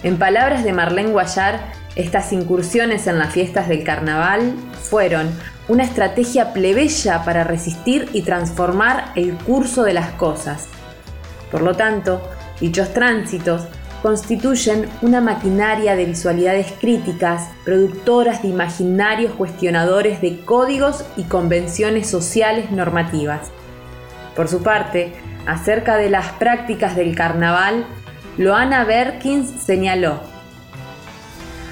En 0.01 0.17
palabras 0.17 0.63
de 0.63 0.73
Marlene 0.73 1.11
Guayar, 1.11 1.59
estas 1.95 2.33
incursiones 2.33 3.05
en 3.05 3.19
las 3.19 3.33
fiestas 3.33 3.67
del 3.67 3.83
carnaval 3.83 4.55
fueron 4.81 5.29
una 5.67 5.83
estrategia 5.83 6.53
plebeya 6.53 7.23
para 7.23 7.43
resistir 7.43 8.09
y 8.11 8.23
transformar 8.23 9.11
el 9.15 9.35
curso 9.35 9.83
de 9.83 9.93
las 9.93 10.09
cosas. 10.13 10.69
Por 11.51 11.61
lo 11.61 11.75
tanto, 11.75 12.19
dichos 12.59 12.95
tránsitos 12.95 13.67
constituyen 14.01 14.89
una 15.01 15.21
maquinaria 15.21 15.95
de 15.95 16.05
visualidades 16.05 16.71
críticas, 16.79 17.49
productoras 17.65 18.41
de 18.41 18.49
imaginarios 18.49 19.33
cuestionadores 19.33 20.21
de 20.21 20.39
códigos 20.45 21.03
y 21.17 21.23
convenciones 21.23 22.09
sociales 22.09 22.71
normativas. 22.71 23.51
Por 24.35 24.47
su 24.47 24.63
parte, 24.63 25.13
acerca 25.45 25.97
de 25.97 26.09
las 26.09 26.31
prácticas 26.33 26.95
del 26.95 27.15
carnaval, 27.15 27.85
Loana 28.37 28.85
Berkins 28.85 29.49
señaló, 29.49 30.19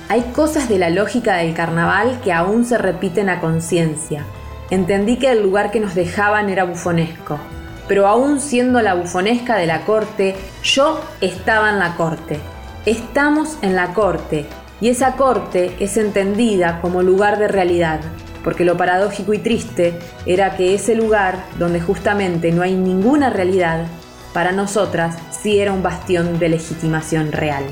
hay 0.10 0.22
cosas 0.34 0.70
de 0.70 0.80
la 0.80 0.90
lógica 0.90 1.36
del 1.36 1.54
carnaval 1.54 2.20
que 2.24 2.32
aún 2.32 2.64
se 2.64 2.78
repiten 2.78 3.30
a 3.30 3.42
conciencia. 3.42 4.24
Entendí 4.70 5.18
que 5.18 5.32
el 5.32 5.44
lugar 5.44 5.70
que 5.70 5.82
nos 5.82 5.96
dejaban 5.96 6.50
era 6.50 6.64
bufonesco, 6.64 7.40
pero 7.88 8.08
aún 8.08 8.40
siendo 8.40 8.82
la 8.82 8.96
bufonesca 8.96 9.56
de 9.56 9.68
la 9.68 9.86
corte, 9.86 10.36
yo 10.64 11.02
estaba 11.22 11.70
en 11.70 11.80
la 11.80 11.96
corte. 11.96 12.40
Estamos 12.86 13.58
en 13.62 13.76
la 13.76 13.94
corte, 13.94 14.48
y 14.80 14.90
esa 14.90 15.14
corte 15.14 15.76
es 15.80 15.98
entendida 15.98 16.80
como 16.82 17.02
lugar 17.02 17.40
de 17.40 17.48
realidad, 17.48 18.00
porque 18.44 18.64
lo 18.64 18.78
paradójico 18.78 19.34
y 19.34 19.40
triste 19.40 19.98
era 20.26 20.56
que 20.56 20.76
ese 20.76 20.96
lugar, 20.96 21.44
donde 21.58 21.82
justamente 21.82 22.52
no 22.52 22.62
hay 22.62 22.76
ninguna 22.76 23.30
realidad, 23.30 23.86
para 24.34 24.52
nosotras 24.52 25.18
sí 25.32 25.60
era 25.60 25.74
un 25.74 25.82
bastión 25.82 26.38
de 26.38 26.50
legitimación 26.50 27.32
real. 27.32 27.64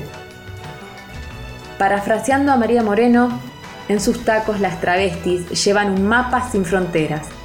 Parafraseando 1.78 2.52
a 2.52 2.56
María 2.56 2.82
Moreno, 2.82 3.40
en 3.88 4.00
sus 4.00 4.24
tacos 4.24 4.60
las 4.60 4.80
travestis 4.80 5.64
llevan 5.64 5.92
un 5.92 6.08
mapa 6.08 6.50
sin 6.50 6.64
fronteras. 6.64 7.35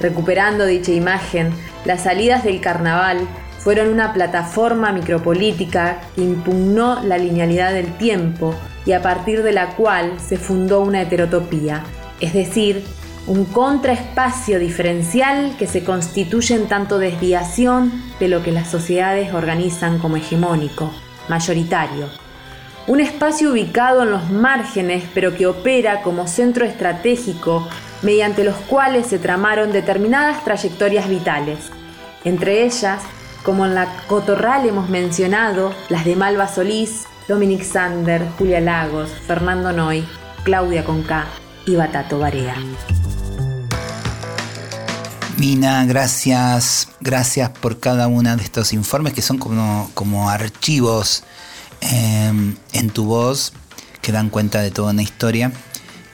Recuperando 0.00 0.66
dicha 0.66 0.92
imagen, 0.92 1.50
las 1.84 2.02
salidas 2.02 2.44
del 2.44 2.60
carnaval 2.60 3.26
fueron 3.58 3.88
una 3.88 4.12
plataforma 4.12 4.92
micropolítica 4.92 6.00
que 6.14 6.22
impugnó 6.22 7.02
la 7.02 7.16
linealidad 7.16 7.72
del 7.72 7.96
tiempo 7.96 8.54
y 8.84 8.92
a 8.92 9.02
partir 9.02 9.42
de 9.42 9.52
la 9.52 9.70
cual 9.70 10.20
se 10.20 10.36
fundó 10.36 10.80
una 10.80 11.00
heterotopía, 11.00 11.82
es 12.20 12.34
decir, 12.34 12.84
un 13.26 13.46
contraespacio 13.46 14.58
diferencial 14.58 15.56
que 15.58 15.66
se 15.66 15.82
constituye 15.82 16.54
en 16.54 16.68
tanto 16.68 16.98
desviación 16.98 17.90
de 18.20 18.28
lo 18.28 18.42
que 18.42 18.52
las 18.52 18.68
sociedades 18.68 19.32
organizan 19.32 19.98
como 19.98 20.16
hegemónico, 20.16 20.92
mayoritario, 21.28 22.23
un 22.86 23.00
espacio 23.00 23.50
ubicado 23.50 24.02
en 24.02 24.10
los 24.10 24.30
márgenes 24.30 25.04
pero 25.14 25.34
que 25.34 25.46
opera 25.46 26.02
como 26.02 26.26
centro 26.26 26.66
estratégico 26.66 27.66
mediante 28.02 28.44
los 28.44 28.56
cuales 28.56 29.06
se 29.06 29.18
tramaron 29.18 29.72
determinadas 29.72 30.44
trayectorias 30.44 31.08
vitales. 31.08 31.58
Entre 32.24 32.64
ellas, 32.64 33.00
como 33.42 33.64
en 33.64 33.74
la 33.74 33.86
Cotorral 34.06 34.66
hemos 34.66 34.90
mencionado, 34.90 35.72
las 35.88 36.04
de 36.04 36.16
Malva 36.16 36.48
Solís, 36.48 37.04
Dominic 37.28 37.62
Sander, 37.62 38.26
Julia 38.38 38.60
Lagos, 38.60 39.10
Fernando 39.26 39.72
Noy, 39.72 40.06
Claudia 40.44 40.84
Conca 40.84 41.26
y 41.64 41.76
Batato 41.76 42.18
Barea. 42.18 42.56
Mina, 45.38 45.84
gracias, 45.86 46.88
gracias 47.00 47.48
por 47.48 47.80
cada 47.80 48.06
uno 48.06 48.36
de 48.36 48.42
estos 48.42 48.72
informes 48.74 49.14
que 49.14 49.22
son 49.22 49.38
como, 49.38 49.90
como 49.94 50.28
archivos 50.28 51.24
eh, 51.80 52.54
en 52.72 52.90
tu 52.90 53.04
voz 53.04 53.52
que 54.00 54.12
dan 54.12 54.30
cuenta 54.30 54.60
de 54.60 54.70
toda 54.70 54.92
una 54.92 55.02
historia 55.02 55.52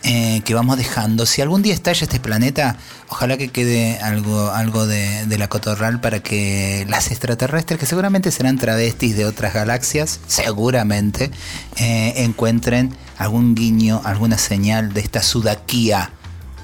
eh, 0.03 0.41
que 0.47 0.55
vamos 0.55 0.79
dejando. 0.79 1.27
Si 1.27 1.43
algún 1.43 1.61
día 1.61 1.75
estalla 1.75 2.03
este 2.03 2.21
planeta, 2.21 2.79
ojalá 3.09 3.37
que 3.37 3.49
quede 3.49 3.99
algo, 3.99 4.51
algo 4.51 4.87
de, 4.87 5.27
de 5.27 5.39
la 5.39 5.49
cotorral 5.49 6.01
para 6.01 6.21
que 6.21 6.87
las 6.89 7.11
extraterrestres, 7.11 7.79
que 7.79 7.85
seguramente 7.85 8.31
serán 8.31 8.57
travestis 8.57 9.15
de 9.15 9.27
otras 9.27 9.53
galaxias, 9.53 10.21
seguramente, 10.27 11.31
eh, 11.77 12.15
encuentren 12.17 12.95
algún 13.19 13.55
guiño, 13.55 14.01
alguna 14.03 14.39
señal 14.39 14.95
de 14.95 15.01
esta 15.01 15.23
sudaquía 15.23 16.13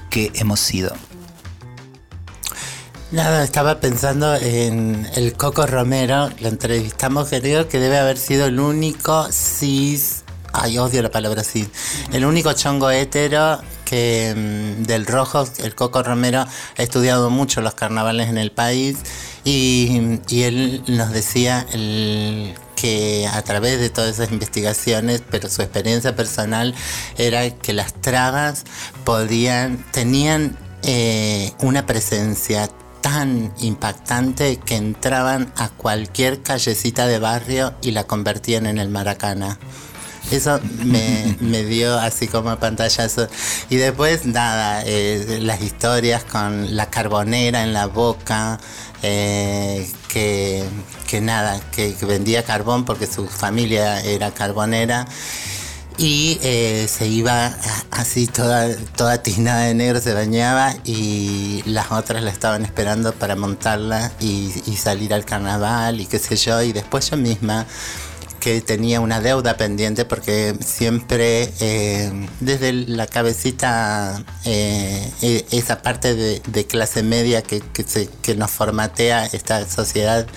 que 0.09 0.31
hemos 0.33 0.59
sido. 0.59 0.95
Nada, 3.09 3.41
estaba 3.41 3.79
pensando 3.79 4.35
en 4.35 5.09
el 5.15 5.31
Coco 5.31 5.65
Romero, 5.65 6.29
lo 6.41 6.49
entrevistamos, 6.49 7.29
creo 7.29 7.69
que 7.69 7.79
debe 7.79 7.97
haber 7.97 8.17
sido 8.17 8.47
el 8.47 8.59
único 8.59 9.29
cis, 9.31 10.25
ay, 10.51 10.77
odio 10.77 11.01
la 11.01 11.09
palabra 11.09 11.45
cis, 11.45 11.69
el 12.11 12.25
único 12.25 12.51
chongo 12.51 12.91
hétero 12.91 13.61
que 13.85 14.33
mm, 14.35 14.83
del 14.83 15.05
rojo, 15.05 15.47
el 15.59 15.73
Coco 15.73 16.03
Romero 16.03 16.41
ha 16.41 16.83
estudiado 16.83 17.29
mucho 17.29 17.61
los 17.61 17.75
carnavales 17.75 18.27
en 18.27 18.37
el 18.37 18.51
país 18.51 18.97
y, 19.45 20.19
y 20.27 20.43
él 20.43 20.83
nos 20.87 21.11
decía 21.11 21.65
que 22.75 23.29
a 23.31 23.41
través 23.41 23.79
de 23.79 23.89
todas 23.89 24.15
esas 24.15 24.33
investigaciones, 24.33 25.23
pero 25.31 25.49
su 25.49 25.61
experiencia 25.61 26.13
personal 26.13 26.75
era 27.17 27.49
que 27.51 27.71
las 27.71 27.93
tragas 28.01 28.65
podían, 29.05 29.77
tenían 29.93 30.57
eh, 30.83 31.53
una 31.59 31.85
presencia 31.85 32.69
tan 33.09 33.53
impactante 33.61 34.57
que 34.57 34.75
entraban 34.75 35.53
a 35.55 35.69
cualquier 35.69 36.41
callecita 36.41 37.07
de 37.07 37.19
barrio 37.19 37.73
y 37.81 37.91
la 37.91 38.03
convertían 38.03 38.65
en 38.65 38.79
el 38.79 38.89
Maracana. 38.89 39.57
Eso 40.29 40.59
me, 40.83 41.37
me 41.39 41.63
dio 41.63 41.97
así 41.97 42.27
como 42.27 42.53
pantallazo. 42.57 43.29
Y 43.69 43.77
después, 43.77 44.25
nada, 44.25 44.83
eh, 44.85 45.39
las 45.41 45.61
historias 45.61 46.25
con 46.25 46.75
la 46.75 46.89
carbonera 46.89 47.63
en 47.63 47.71
la 47.71 47.85
boca, 47.85 48.59
eh, 49.03 49.89
que, 50.09 50.65
que 51.07 51.21
nada, 51.21 51.61
que, 51.71 51.95
que 51.95 52.05
vendía 52.05 52.43
carbón 52.43 52.83
porque 52.83 53.07
su 53.07 53.25
familia 53.25 54.01
era 54.01 54.31
carbonera. 54.31 55.07
Y 55.97 56.37
eh, 56.43 56.87
se 56.87 57.07
iba 57.07 57.47
a- 57.47 57.57
así 57.91 58.27
toda, 58.27 58.75
toda 58.95 59.23
tiznada 59.23 59.61
de 59.63 59.73
negro, 59.73 59.99
se 59.99 60.13
bañaba 60.13 60.75
y 60.85 61.63
las 61.65 61.91
otras 61.91 62.21
la 62.23 62.29
estaban 62.29 62.63
esperando 62.65 63.13
para 63.13 63.35
montarla 63.35 64.11
y, 64.19 64.51
salir 64.77 65.11
al 65.13 65.25
carnaval 65.25 65.99
y 65.99 66.05
qué 66.05 66.19
sé 66.19 66.35
yo. 66.35 66.61
Y 66.61 66.71
después 66.71 67.09
yo 67.09 67.17
misma 67.17 67.65
que 68.39 68.61
tenía 68.61 69.01
una 69.01 69.19
deuda 69.19 69.57
pendiente 69.57 70.05
porque 70.05 70.55
siempre 70.63 71.51
eh, 71.59 72.27
desde 72.39 72.71
la 72.73 73.07
cabecita 73.07 74.23
eh, 74.45 75.11
e- 75.23 75.45
esa 75.51 75.81
parte 75.81 76.13
de, 76.13 76.65
clase 76.67 77.01
media 77.01 77.41
que, 77.41 77.61
que, 78.21 78.35
nos 78.35 78.51
formatea 78.51 79.25
esta 79.25 79.67
sociedad 79.67 80.27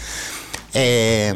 eh, 0.73 1.35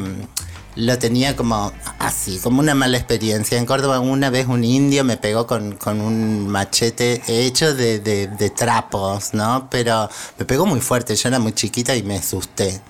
lo 0.75 0.97
tenía 0.99 1.35
como 1.35 1.71
así, 1.99 2.37
como 2.39 2.59
una 2.59 2.75
mala 2.75 2.97
experiencia. 2.97 3.57
En 3.57 3.65
Córdoba 3.65 3.99
una 3.99 4.29
vez 4.29 4.47
un 4.47 4.63
indio 4.63 5.03
me 5.03 5.15
pegó 5.17 5.47
con, 5.47 5.75
con 5.77 6.01
un 6.01 6.47
machete 6.47 7.21
hecho 7.27 7.73
de, 7.73 7.99
de- 7.99 8.49
trapos, 8.49 9.33
¿no? 9.33 9.67
Pero 9.71 10.09
me 10.37 10.45
pegó 10.45 10.65
muy 10.65 10.81
fuerte, 10.81 11.15
yo 11.15 11.29
era 11.29 11.39
muy 11.39 11.53
chiquita 11.53 11.95
y 11.95 12.03
me 12.03 12.17
asusté. 12.17 12.81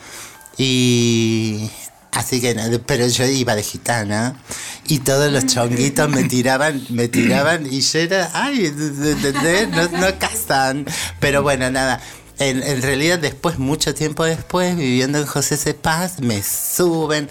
Y 0.57 1.69
así 2.11 2.39
que, 2.41 2.55
pero 2.85 3.07
yo 3.07 3.25
iba 3.25 3.55
de 3.55 3.63
gitana 3.63 4.35
y 4.87 4.99
todos 4.99 5.31
los 5.31 5.45
chonguitos 5.45 6.09
me 6.09 6.23
tiraban, 6.23 6.81
me 6.89 7.07
tiraban 7.07 7.65
y 7.71 7.81
yo 7.81 7.99
era, 7.99 8.31
ay, 8.33 8.69
de- 8.69 9.67
no, 9.67 9.87
no 9.99 10.19
casan. 10.19 10.85
Pero 11.19 11.43
bueno, 11.43 11.69
nada. 11.71 12.01
En, 12.37 12.61
en 12.63 12.81
realidad 12.81 13.17
después, 13.19 13.59
mucho 13.59 13.93
tiempo 13.95 14.25
después, 14.25 14.75
viviendo 14.75 15.19
en 15.19 15.25
José 15.25 15.55
C. 15.55 15.73
Paz, 15.73 16.19
me 16.19 16.43
suben. 16.43 17.29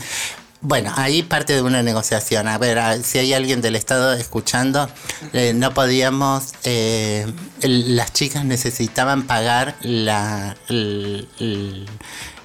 Bueno, 0.67 0.95
ahí 0.97 1.23
parte 1.23 1.53
de 1.53 1.61
una 1.61 1.83
negociación. 1.83 2.49
A 2.49 2.57
ver, 2.57 3.05
si 3.05 3.19
hay 3.19 3.35
alguien 3.35 3.61
del 3.61 3.77
Estado 3.77 4.15
escuchando, 4.15 4.89
eh, 5.35 5.53
no 5.55 5.75
podíamos, 5.75 6.55
eh, 6.65 7.31
las 7.61 8.15
chicas 8.15 8.47
necesitaban 8.47 9.25
pagar 9.25 9.77
la, 9.83 10.57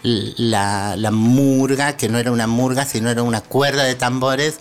la, 0.03 0.97
la 0.97 1.11
murga, 1.11 1.95
que 1.95 2.09
no 2.09 2.17
era 2.17 2.33
una 2.33 2.45
murga, 2.45 2.83
sino 2.83 3.09
era 3.09 3.23
una 3.23 3.39
cuerda 3.39 3.85
de 3.85 3.95
tambores 3.95 4.55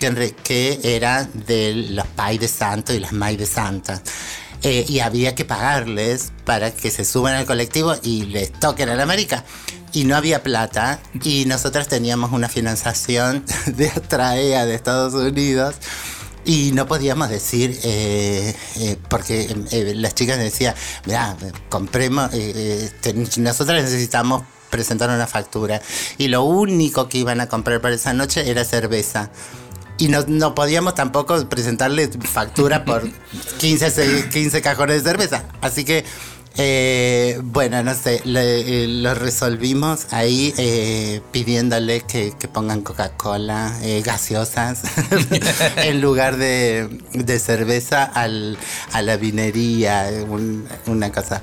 que, 0.00 0.34
que 0.42 0.80
era 0.82 1.22
de 1.22 1.86
los 1.90 2.08
pais 2.08 2.40
de 2.40 2.48
santo 2.48 2.92
y 2.92 2.98
las 2.98 3.12
may 3.12 3.36
de 3.36 3.46
santa. 3.46 4.02
Eh, 4.64 4.86
y 4.88 4.98
había 4.98 5.36
que 5.36 5.44
pagarles 5.44 6.32
para 6.44 6.72
que 6.72 6.90
se 6.90 7.04
suban 7.04 7.34
al 7.36 7.46
colectivo 7.46 7.94
y 8.02 8.24
les 8.24 8.50
toquen 8.50 8.88
a 8.88 8.96
la 8.96 9.04
América. 9.04 9.44
Y 9.94 10.04
no 10.04 10.16
había 10.16 10.42
plata 10.42 10.98
y 11.22 11.44
nosotras 11.46 11.88
teníamos 11.88 12.32
una 12.32 12.48
financiación 12.50 13.44
de 13.66 13.88
Atraea 13.88 14.66
de 14.66 14.74
Estados 14.74 15.14
Unidos 15.14 15.76
y 16.44 16.72
no 16.72 16.86
podíamos 16.86 17.30
decir, 17.30 17.78
eh, 17.84 18.54
eh, 18.76 18.96
porque 19.08 19.48
eh, 19.70 19.92
las 19.94 20.14
chicas 20.14 20.36
decían, 20.38 20.74
mira, 21.06 21.34
compremos, 21.70 22.34
eh, 22.34 22.52
eh, 22.54 22.90
ten- 23.00 23.26
nosotras 23.38 23.82
necesitamos 23.82 24.42
presentar 24.68 25.08
una 25.08 25.26
factura. 25.26 25.80
Y 26.18 26.28
lo 26.28 26.42
único 26.42 27.08
que 27.08 27.18
iban 27.18 27.40
a 27.40 27.48
comprar 27.48 27.80
para 27.80 27.94
esa 27.94 28.12
noche 28.12 28.50
era 28.50 28.64
cerveza. 28.64 29.30
Y 29.96 30.08
no, 30.08 30.24
no 30.26 30.54
podíamos 30.56 30.96
tampoco 30.96 31.48
presentarle 31.48 32.08
factura 32.08 32.84
por 32.84 33.08
15, 33.58 33.90
se- 33.90 34.28
15 34.28 34.60
cajones 34.60 35.02
de 35.04 35.10
cerveza. 35.10 35.44
Así 35.62 35.84
que, 35.84 36.04
eh, 36.56 37.40
bueno, 37.42 37.82
no 37.82 37.94
sé, 37.94 38.22
eh, 38.24 38.86
lo 38.88 39.14
resolvimos 39.14 40.06
ahí 40.12 40.54
eh, 40.56 41.20
pidiéndole 41.32 42.02
que, 42.02 42.32
pongan 42.52 42.82
Coca-Cola, 42.82 43.76
eh, 43.82 44.02
gaseosas, 44.04 44.82
en 45.78 46.00
lugar 46.00 46.36
de, 46.36 46.88
de 47.12 47.38
cerveza 47.40 48.04
al, 48.04 48.56
a 48.92 49.02
la 49.02 49.16
vinería, 49.16 50.08
un- 50.28 50.66
una 50.86 51.10
cosa. 51.10 51.42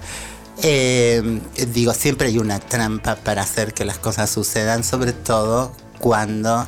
Eh, 0.64 1.42
digo, 1.74 1.94
siempre 1.94 2.28
hay 2.28 2.38
una 2.38 2.60
trampa 2.60 3.16
para 3.16 3.42
hacer 3.42 3.74
que 3.74 3.84
las 3.84 3.98
cosas 3.98 4.30
sucedan, 4.30 4.84
sobre 4.84 5.12
todo 5.12 5.74
cuando, 6.00 6.68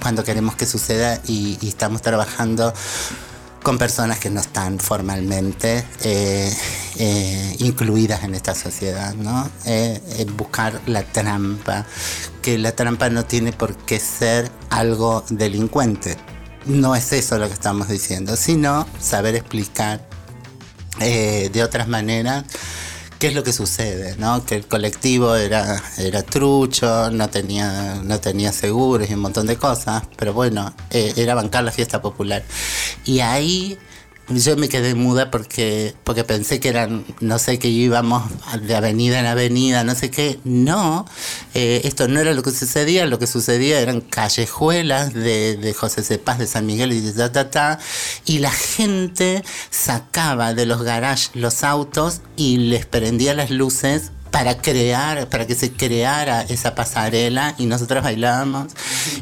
cuando 0.00 0.24
queremos 0.24 0.54
que 0.56 0.64
suceda 0.66 1.20
y 1.26 1.58
estamos 1.66 2.02
trabajando 2.02 2.72
con 3.68 3.76
personas 3.76 4.18
que 4.18 4.30
no 4.30 4.40
están 4.40 4.78
formalmente 4.78 5.84
eh, 6.02 6.50
eh, 6.96 7.56
incluidas 7.58 8.24
en 8.24 8.34
esta 8.34 8.54
sociedad, 8.54 9.12
¿no? 9.12 9.46
Eh, 9.66 10.24
buscar 10.38 10.80
la 10.86 11.02
trampa, 11.02 11.84
que 12.40 12.56
la 12.56 12.72
trampa 12.72 13.10
no 13.10 13.26
tiene 13.26 13.52
por 13.52 13.76
qué 13.76 14.00
ser 14.00 14.50
algo 14.70 15.22
delincuente. 15.28 16.16
No 16.64 16.96
es 16.96 17.12
eso 17.12 17.36
lo 17.36 17.46
que 17.46 17.52
estamos 17.52 17.88
diciendo, 17.88 18.36
sino 18.36 18.86
saber 18.98 19.34
explicar 19.34 20.00
de 20.98 21.62
otras 21.62 21.88
maneras 21.88 22.46
qué 23.18 23.28
es 23.28 23.34
lo 23.34 23.42
que 23.42 23.52
sucede, 23.52 24.16
¿no? 24.16 24.44
Que 24.44 24.54
el 24.56 24.66
colectivo 24.66 25.34
era, 25.34 25.82
era 25.98 26.22
trucho, 26.22 27.10
no 27.10 27.28
tenía, 27.28 27.96
no 28.04 28.20
tenía 28.20 28.52
seguros 28.52 29.10
y 29.10 29.14
un 29.14 29.20
montón 29.20 29.46
de 29.46 29.56
cosas, 29.56 30.04
pero 30.16 30.32
bueno, 30.32 30.72
eh, 30.90 31.12
era 31.16 31.34
bancar 31.34 31.64
la 31.64 31.72
fiesta 31.72 32.00
popular. 32.00 32.44
Y 33.04 33.20
ahí 33.20 33.78
yo 34.28 34.56
me 34.56 34.68
quedé 34.68 34.94
muda 34.94 35.30
porque, 35.30 35.94
porque 36.04 36.24
pensé 36.24 36.60
que 36.60 36.68
eran, 36.68 37.04
no 37.20 37.38
sé, 37.38 37.58
que 37.58 37.68
íbamos 37.68 38.24
de 38.62 38.74
avenida 38.74 39.20
en 39.20 39.26
avenida, 39.26 39.84
no 39.84 39.94
sé 39.94 40.10
qué. 40.10 40.38
No, 40.44 41.06
eh, 41.54 41.80
esto 41.84 42.08
no 42.08 42.20
era 42.20 42.34
lo 42.34 42.42
que 42.42 42.50
sucedía, 42.50 43.06
lo 43.06 43.18
que 43.18 43.26
sucedía 43.26 43.80
eran 43.80 44.00
callejuelas 44.00 45.14
de, 45.14 45.56
de 45.56 45.74
José 45.74 46.02
Cepaz, 46.02 46.38
de 46.38 46.46
San 46.46 46.66
Miguel 46.66 46.92
y 46.92 47.00
de 47.00 47.12
ta, 47.12 47.32
ta, 47.32 47.50
ta, 47.50 47.78
y 48.26 48.38
la 48.38 48.50
gente 48.50 49.42
sacaba 49.70 50.54
de 50.54 50.66
los 50.66 50.82
garages 50.82 51.30
los 51.34 51.64
autos 51.64 52.20
y 52.36 52.58
les 52.58 52.86
prendía 52.86 53.34
las 53.34 53.50
luces 53.50 54.12
para 54.30 54.58
crear, 54.58 55.28
para 55.28 55.46
que 55.46 55.54
se 55.54 55.72
creara 55.72 56.42
esa 56.42 56.74
pasarela 56.74 57.54
y 57.58 57.66
nosotros 57.66 58.02
bailábamos 58.02 58.66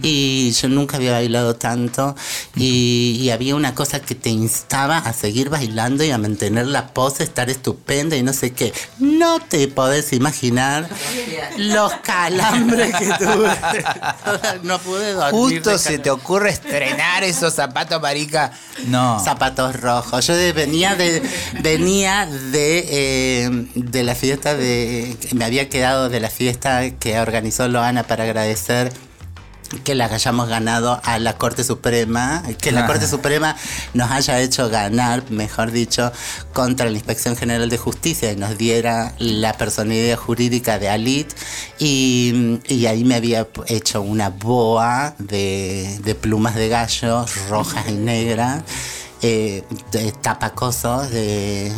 y 0.02 0.50
yo 0.52 0.68
nunca 0.68 0.96
había 0.96 1.12
bailado 1.12 1.54
tanto 1.56 2.14
y, 2.54 3.18
y 3.20 3.30
había 3.30 3.54
una 3.54 3.74
cosa 3.74 4.00
que 4.00 4.14
te 4.14 4.30
instaba 4.30 4.98
a 4.98 5.12
seguir 5.12 5.48
bailando 5.50 6.04
y 6.04 6.10
a 6.10 6.18
mantener 6.18 6.66
la 6.66 6.88
pose, 6.88 7.22
estar 7.24 7.50
estupenda 7.50 8.16
y 8.16 8.22
no 8.22 8.32
sé 8.32 8.52
qué. 8.52 8.72
No 8.98 9.38
te 9.40 9.68
podés 9.68 10.12
imaginar 10.12 10.88
los 11.58 11.92
calambres 12.02 12.94
que 12.96 13.06
tuve. 13.18 13.50
no 14.62 14.78
pude 14.78 15.12
dormir. 15.12 15.32
Justo 15.62 15.78
se 15.78 15.98
te 15.98 16.10
ocurre 16.10 16.50
estrenar 16.50 17.22
esos 17.24 17.54
zapatos, 17.54 18.00
marica. 18.00 18.52
No. 18.86 19.18
Zapatos 19.22 19.76
rojos. 19.80 20.26
Yo 20.26 20.34
de- 20.34 20.52
venía 20.52 20.94
de 20.94 21.22
venía 21.60 22.26
de, 22.26 22.86
eh, 22.88 23.50
de 23.74 24.02
la 24.04 24.14
fiesta 24.14 24.54
de 24.54 24.95
me 25.34 25.44
había 25.44 25.68
quedado 25.68 26.08
de 26.08 26.20
la 26.20 26.30
fiesta 26.30 26.90
que 26.90 27.18
organizó 27.20 27.68
Loana 27.68 28.02
para 28.04 28.24
agradecer 28.24 28.92
que 29.82 29.96
la 29.96 30.04
hayamos 30.04 30.48
ganado 30.48 31.00
a 31.02 31.18
la 31.18 31.36
Corte 31.36 31.64
Suprema, 31.64 32.44
que 32.60 32.70
la. 32.70 32.86
Corte 32.86 33.08
Suprema 33.08 33.56
nos 33.94 34.12
haya 34.12 34.40
hecho 34.40 34.68
ganar, 34.68 35.28
mejor 35.30 35.72
dicho, 35.72 36.12
contra 36.52 36.86
la 36.86 36.92
Inspección 36.92 37.36
General 37.36 37.68
de 37.68 37.76
Justicia 37.76 38.30
y 38.30 38.36
nos 38.36 38.56
diera 38.56 39.14
la 39.18 39.54
personalidad 39.54 40.16
jurídica 40.18 40.78
de 40.78 40.88
Alit 40.88 41.32
y, 41.80 42.60
y 42.68 42.86
ahí 42.86 43.02
me 43.02 43.16
había 43.16 43.48
hecho 43.66 44.02
una 44.02 44.28
boa 44.30 45.16
de, 45.18 45.98
de 46.04 46.14
plumas 46.14 46.54
de 46.54 46.68
gallo 46.68 47.26
rojas 47.48 47.86
y 47.88 47.94
negras, 47.94 48.62
eh, 49.20 49.64
de 49.90 50.12
tapacosos, 50.12 51.10
de, 51.10 51.72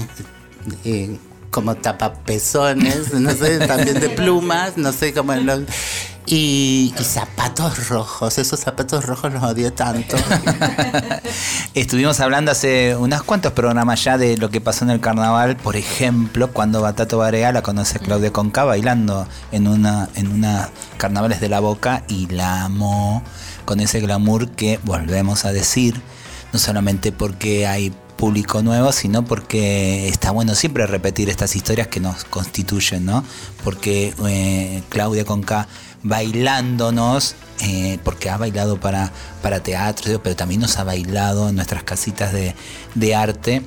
de- 0.85 1.19
como 1.51 1.75
tapapezones, 1.77 3.13
no 3.15 3.31
sé, 3.31 3.59
también 3.67 4.01
de 4.01 4.11
plumas, 4.11 4.77
no 4.77 4.93
sé 4.93 5.13
cómo 5.13 5.35
los... 5.35 5.63
Y, 6.31 6.93
y 6.99 7.05
zapatos 7.05 7.89
rojos, 7.89 8.37
esos 8.37 8.61
zapatos 8.61 9.07
rojos 9.07 9.33
los 9.33 9.43
odié 9.43 9.71
tanto. 9.71 10.19
Estuvimos 11.75 12.21
hablando 12.21 12.51
hace 12.51 12.95
unos 12.97 13.23
cuantos 13.23 13.53
programas 13.53 14.05
ya 14.05 14.19
de 14.19 14.37
lo 14.37 14.51
que 14.51 14.61
pasó 14.61 14.85
en 14.85 14.91
el 14.91 15.01
carnaval, 15.01 15.57
por 15.57 15.77
ejemplo, 15.77 16.53
cuando 16.53 16.83
Batato 16.83 17.17
Barea 17.17 17.51
la 17.53 17.63
conoce 17.63 17.97
a 17.97 18.01
Claudia 18.03 18.31
Conca 18.31 18.65
bailando 18.65 19.27
en 19.53 19.69
una 19.69 20.11
en 20.17 20.31
una 20.31 20.69
carnavales 20.99 21.41
de 21.41 21.49
la 21.49 21.61
Boca 21.61 22.05
y 22.09 22.27
la 22.27 22.65
amó 22.65 23.23
con 23.65 23.81
ese 23.81 24.01
glamour 24.01 24.51
que 24.51 24.79
volvemos 24.85 25.47
a 25.47 25.53
decir, 25.53 25.99
no 26.53 26.59
solamente 26.59 27.11
porque 27.11 27.67
hay 27.67 27.95
público 28.19 28.63
nuevo, 28.63 28.93
sino 28.93 29.25
porque 29.25 30.09
está 30.09 30.33
bueno 30.33 30.55
siempre 30.55 30.87
repetir 30.87 31.31
estas 31.31 31.57
historias 31.57 31.87
que 31.87 32.01
nos 32.01 32.25
constituyen, 32.25 33.07
¿no? 33.07 33.25
Porque 33.65 34.13
eh, 34.29 34.83
Claudia 34.91 35.25
Conca 35.25 35.69
bailándonos, 36.03 37.37
eh, 37.61 37.99
porque 38.05 38.29
ha 38.29 38.37
bailado 38.37 38.79
para, 38.79 39.13
para 39.41 39.63
teatro, 39.63 40.21
pero 40.23 40.37
también 40.37 40.61
nos 40.61 40.79
ha 40.79 40.85
bailado 40.85 41.49
en 41.49 41.55
nuestras 41.55 41.85
casitas 41.85 42.33
de, 42.33 42.55
de 42.95 43.15
arte. 43.15 43.63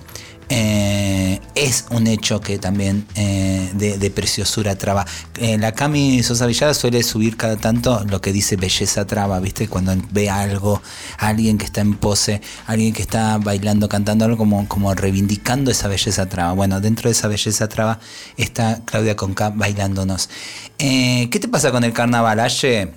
Eh, 0.49 1.39
es 1.55 1.85
un 1.91 2.07
hecho 2.07 2.41
que 2.41 2.57
también 2.59 3.05
eh, 3.15 3.69
de, 3.73 3.97
de 3.97 4.11
preciosura 4.11 4.75
traba. 4.75 5.05
Eh, 5.37 5.57
la 5.57 5.71
Cami 5.73 6.23
Sosa 6.23 6.45
Villada 6.45 6.73
suele 6.73 7.03
subir 7.03 7.37
cada 7.37 7.57
tanto 7.57 8.03
lo 8.09 8.19
que 8.21 8.33
dice 8.33 8.55
belleza 8.57 9.05
traba, 9.05 9.39
¿viste? 9.39 9.67
Cuando 9.67 9.93
ve 10.11 10.29
algo, 10.29 10.81
alguien 11.17 11.57
que 11.57 11.65
está 11.65 11.81
en 11.81 11.93
pose, 11.95 12.41
alguien 12.67 12.93
que 12.93 13.01
está 13.01 13.37
bailando, 13.37 13.87
cantando 13.89 14.25
algo 14.25 14.37
como, 14.37 14.67
como 14.67 14.93
reivindicando 14.93 15.71
esa 15.71 15.87
belleza 15.87 16.27
traba. 16.27 16.53
Bueno, 16.53 16.81
dentro 16.81 17.09
de 17.09 17.13
esa 17.13 17.27
belleza 17.27 17.67
traba 17.69 17.99
está 18.37 18.81
Claudia 18.85 19.15
Conca 19.15 19.49
bailándonos. 19.51 20.29
¿Qué 20.77 21.29
te 21.39 21.47
pasa 21.47 21.71
con 21.71 21.83
el 21.83 21.93
carnaval, 21.93 22.39
Aye? 22.39 22.93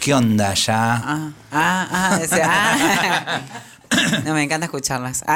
¿Qué 0.00 0.14
onda 0.14 0.54
ya? 0.54 0.94
Ah, 0.94 1.30
ah, 1.52 1.88
ah, 1.90 2.20
ese- 2.22 2.42
ah. 2.42 3.40
No, 4.24 4.34
me 4.34 4.42
encanta 4.42 4.66
escucharlas. 4.66 5.22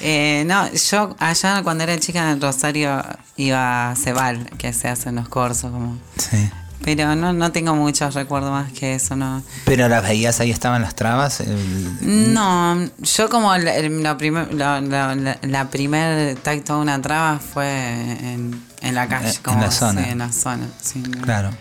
Eh, 0.00 0.44
no, 0.46 0.70
yo 0.72 1.16
allá 1.18 1.62
cuando 1.62 1.84
era 1.84 1.98
chica 1.98 2.30
en 2.30 2.40
Rosario 2.40 3.02
iba 3.36 3.90
a 3.90 3.96
Cebal, 3.96 4.48
que 4.58 4.72
se 4.72 4.88
hacen 4.88 5.16
los 5.16 5.28
corsos, 5.28 5.70
como. 5.70 5.98
Sí. 6.16 6.48
Pero 6.84 7.16
no, 7.16 7.32
no 7.32 7.50
tengo 7.50 7.74
muchos 7.74 8.14
recuerdos 8.14 8.50
más 8.52 8.72
que 8.72 8.94
eso, 8.94 9.16
no. 9.16 9.42
Pero 9.64 9.88
las 9.88 10.02
veías, 10.04 10.38
ahí 10.40 10.50
estaban 10.52 10.80
las 10.80 10.94
trabas. 10.94 11.40
el- 11.40 12.32
No, 12.32 12.88
yo 13.02 13.28
como 13.28 13.52
el- 13.54 13.66
el- 13.66 14.02
lo 14.02 14.16
primer, 14.16 14.54
lo- 14.54 14.80
lo- 14.80 15.14
la, 15.16 15.38
la 15.42 15.70
primer 15.70 16.36
tacto 16.36 16.76
de 16.76 16.80
una 16.82 17.02
traba 17.02 17.40
fue 17.40 17.66
en, 17.68 18.62
en 18.80 18.94
la 18.94 19.08
calle. 19.08 19.30
Eh, 19.30 19.34
en 19.36 19.42
como, 19.42 19.60
la 19.62 19.70
zona. 19.72 20.04
sí, 20.04 20.10
en 20.10 20.18
la 20.18 20.32
zona, 20.32 20.66
sí. 20.80 21.02
Claro. 21.22 21.50
No, 21.50 21.56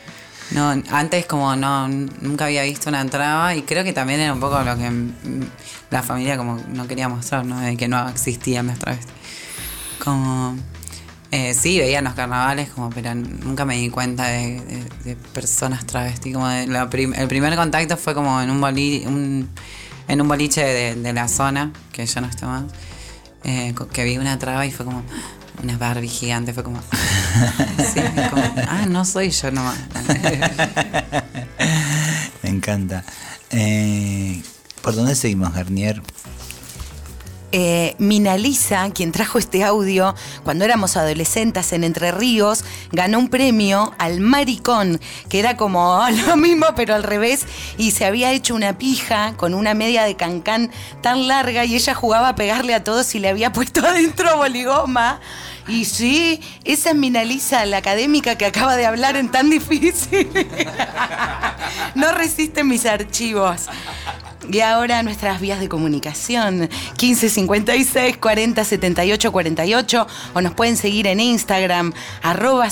antes 0.91 1.25
como 1.25 1.55
no, 1.55 1.87
nunca 1.87 2.45
había 2.45 2.63
visto 2.63 2.89
una 2.89 3.05
traba 3.05 3.55
y 3.55 3.63
creo 3.63 3.83
que 3.83 3.93
también 3.93 4.19
era 4.21 4.33
un 4.33 4.39
poco 4.39 4.59
lo 4.61 4.77
que 4.77 4.89
la 5.89 6.03
familia 6.03 6.37
como 6.37 6.59
no 6.69 6.87
quería 6.87 7.09
mostrar, 7.09 7.45
¿no? 7.45 7.59
De 7.59 7.75
que 7.77 7.87
no 7.87 8.07
existían 8.09 8.67
las 8.67 8.79
travestis. 8.79 9.13
Como, 10.03 10.55
eh, 11.31 11.53
sí, 11.53 11.79
veían 11.79 12.05
los 12.05 12.13
carnavales, 12.13 12.69
como, 12.69 12.89
pero 12.89 13.13
nunca 13.13 13.65
me 13.65 13.77
di 13.77 13.89
cuenta 13.89 14.27
de, 14.27 14.85
personas 15.33 15.85
travestis. 15.85 16.33
Como 16.33 16.47
de 16.47 16.67
la 16.67 16.89
prim- 16.89 17.13
el 17.13 17.27
primer 17.27 17.55
contacto 17.55 17.97
fue 17.97 18.13
como 18.13 18.41
en 18.41 18.49
un, 18.49 18.61
boli, 18.61 19.03
un- 19.05 19.49
en 20.07 20.21
un 20.21 20.27
boliche 20.27 20.63
de, 20.63 21.13
la 21.13 21.27
zona, 21.27 21.71
que 21.91 22.05
ya 22.05 22.21
no 22.21 22.27
está 22.27 22.47
más, 22.47 22.63
eh, 23.43 23.73
que 23.91 24.03
vi 24.05 24.17
una 24.17 24.39
traba 24.39 24.65
y 24.65 24.71
fue 24.71 24.85
como 24.85 25.03
una 25.63 25.77
Barbie 25.77 26.07
gigante, 26.07 26.53
fue 26.53 26.63
como, 26.63 26.79
ah, 28.67 28.85
no 28.87 29.05
soy 29.05 29.31
yo 29.31 29.51
nomás. 29.51 29.77
Me 32.43 32.49
encanta. 32.49 33.03
Eh, 33.49 34.41
¿Por 34.81 34.95
dónde 34.95 35.15
seguimos, 35.15 35.53
Garnier? 35.53 36.01
Eh, 37.53 37.95
Mina 37.97 38.35
Lisa, 38.35 38.89
quien 38.93 39.13
trajo 39.13 39.37
este 39.37 39.63
audio 39.63 40.13
cuando 40.43 40.65
éramos 40.65 40.97
adolescentes 40.97 41.71
en 41.71 41.85
Entre 41.85 42.11
Ríos, 42.11 42.65
ganó 42.91 43.19
un 43.19 43.29
premio 43.29 43.93
al 43.97 44.19
maricón, 44.19 44.99
que 45.29 45.39
era 45.39 45.55
como 45.55 46.05
lo 46.27 46.35
mismo 46.35 46.65
pero 46.75 46.93
al 46.93 47.03
revés, 47.03 47.45
y 47.77 47.91
se 47.91 48.05
había 48.05 48.33
hecho 48.33 48.53
una 48.53 48.77
pija 48.77 49.33
con 49.37 49.53
una 49.53 49.73
media 49.73 50.03
de 50.03 50.15
cancán 50.15 50.71
tan 51.01 51.29
larga 51.29 51.63
y 51.63 51.75
ella 51.75 51.93
jugaba 51.93 52.29
a 52.29 52.35
pegarle 52.35 52.73
a 52.73 52.83
todos 52.83 53.15
y 53.15 53.19
le 53.19 53.29
había 53.29 53.51
puesto 53.53 53.85
adentro 53.85 54.35
boligoma. 54.35 55.21
Y 55.67 55.85
sí, 55.85 56.39
esa 56.63 56.91
es 56.91 56.95
Lisa, 56.95 57.65
la 57.65 57.77
académica 57.77 58.37
que 58.37 58.45
acaba 58.45 58.75
de 58.75 58.85
hablar 58.85 59.15
en 59.17 59.29
tan 59.29 59.49
difícil. 59.49 60.29
no 61.95 62.11
resisten 62.13 62.67
mis 62.67 62.85
archivos. 62.85 63.67
Y 64.49 64.61
ahora 64.61 65.03
nuestras 65.03 65.41
vías 65.41 65.59
de 65.59 65.67
comunicación, 65.67 66.59
1556 66.59 68.17
40 68.17 68.63
78 68.63 69.31
48, 69.31 70.07
o 70.33 70.41
nos 70.41 70.53
pueden 70.53 70.77
seguir 70.77 71.07
en 71.07 71.19
Instagram, 71.19 71.91
arroba 72.21 72.69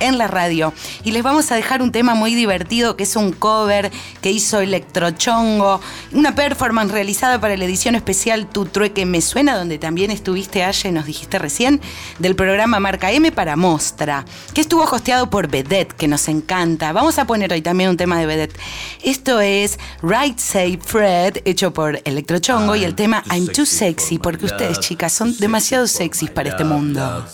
en 0.00 0.18
la 0.18 0.28
radio. 0.28 0.72
Y 1.04 1.10
les 1.10 1.22
vamos 1.22 1.52
a 1.52 1.56
dejar 1.56 1.82
un 1.82 1.92
tema 1.92 2.14
muy 2.14 2.34
divertido 2.34 2.96
que 2.96 3.02
es 3.02 3.16
un 3.16 3.32
cover 3.32 3.90
que 4.22 4.30
hizo 4.30 4.60
Electrochongo, 4.60 5.80
una 6.12 6.34
performance 6.34 6.90
realizada 6.90 7.38
para 7.38 7.56
la 7.58 7.66
edición 7.66 7.94
especial 7.94 8.48
Tu 8.48 8.64
Trueque 8.64 9.04
Me 9.04 9.20
Suena, 9.20 9.58
donde 9.58 9.78
también 9.78 10.10
estuviste, 10.10 10.64
Aye, 10.64 10.90
nos 10.90 11.04
dijiste 11.04 11.38
recién, 11.38 11.82
del 12.18 12.36
programa 12.36 12.80
Marca 12.80 13.10
M 13.12 13.32
para 13.32 13.56
Mostra, 13.56 14.24
que 14.54 14.60
estuvo 14.60 14.84
hosteado 14.84 15.30
por 15.30 15.48
Vedette, 15.48 15.94
que 15.94 16.08
nos 16.08 16.28
encanta. 16.28 16.92
Vamos 16.92 17.18
a 17.18 17.26
poner 17.26 17.52
hoy 17.52 17.62
también 17.62 17.90
un 17.90 17.96
tema 17.96 18.18
de 18.18 18.26
Vedette. 18.26 18.58
Esto 19.02 19.40
es 19.40 19.78
Right 20.02 20.38
Say 20.38 20.78
Fred, 20.82 21.38
hecho 21.44 21.72
por 21.72 22.00
Electrochongo, 22.04 22.76
y 22.76 22.84
el 22.84 22.94
tema 22.94 23.22
I'm 23.30 23.46
Too 23.46 23.66
Sexy, 23.66 24.18
porque 24.18 24.46
ustedes, 24.46 24.80
chicas, 24.80 25.12
son 25.12 25.36
demasiado 25.38 25.86
sexys 25.86 26.30
para 26.30 26.50
este 26.50 26.64
mundo. 26.64 27.24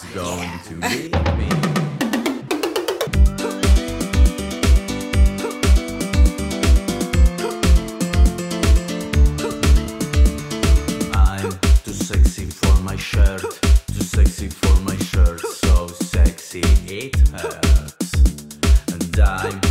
dime. 19.14 19.63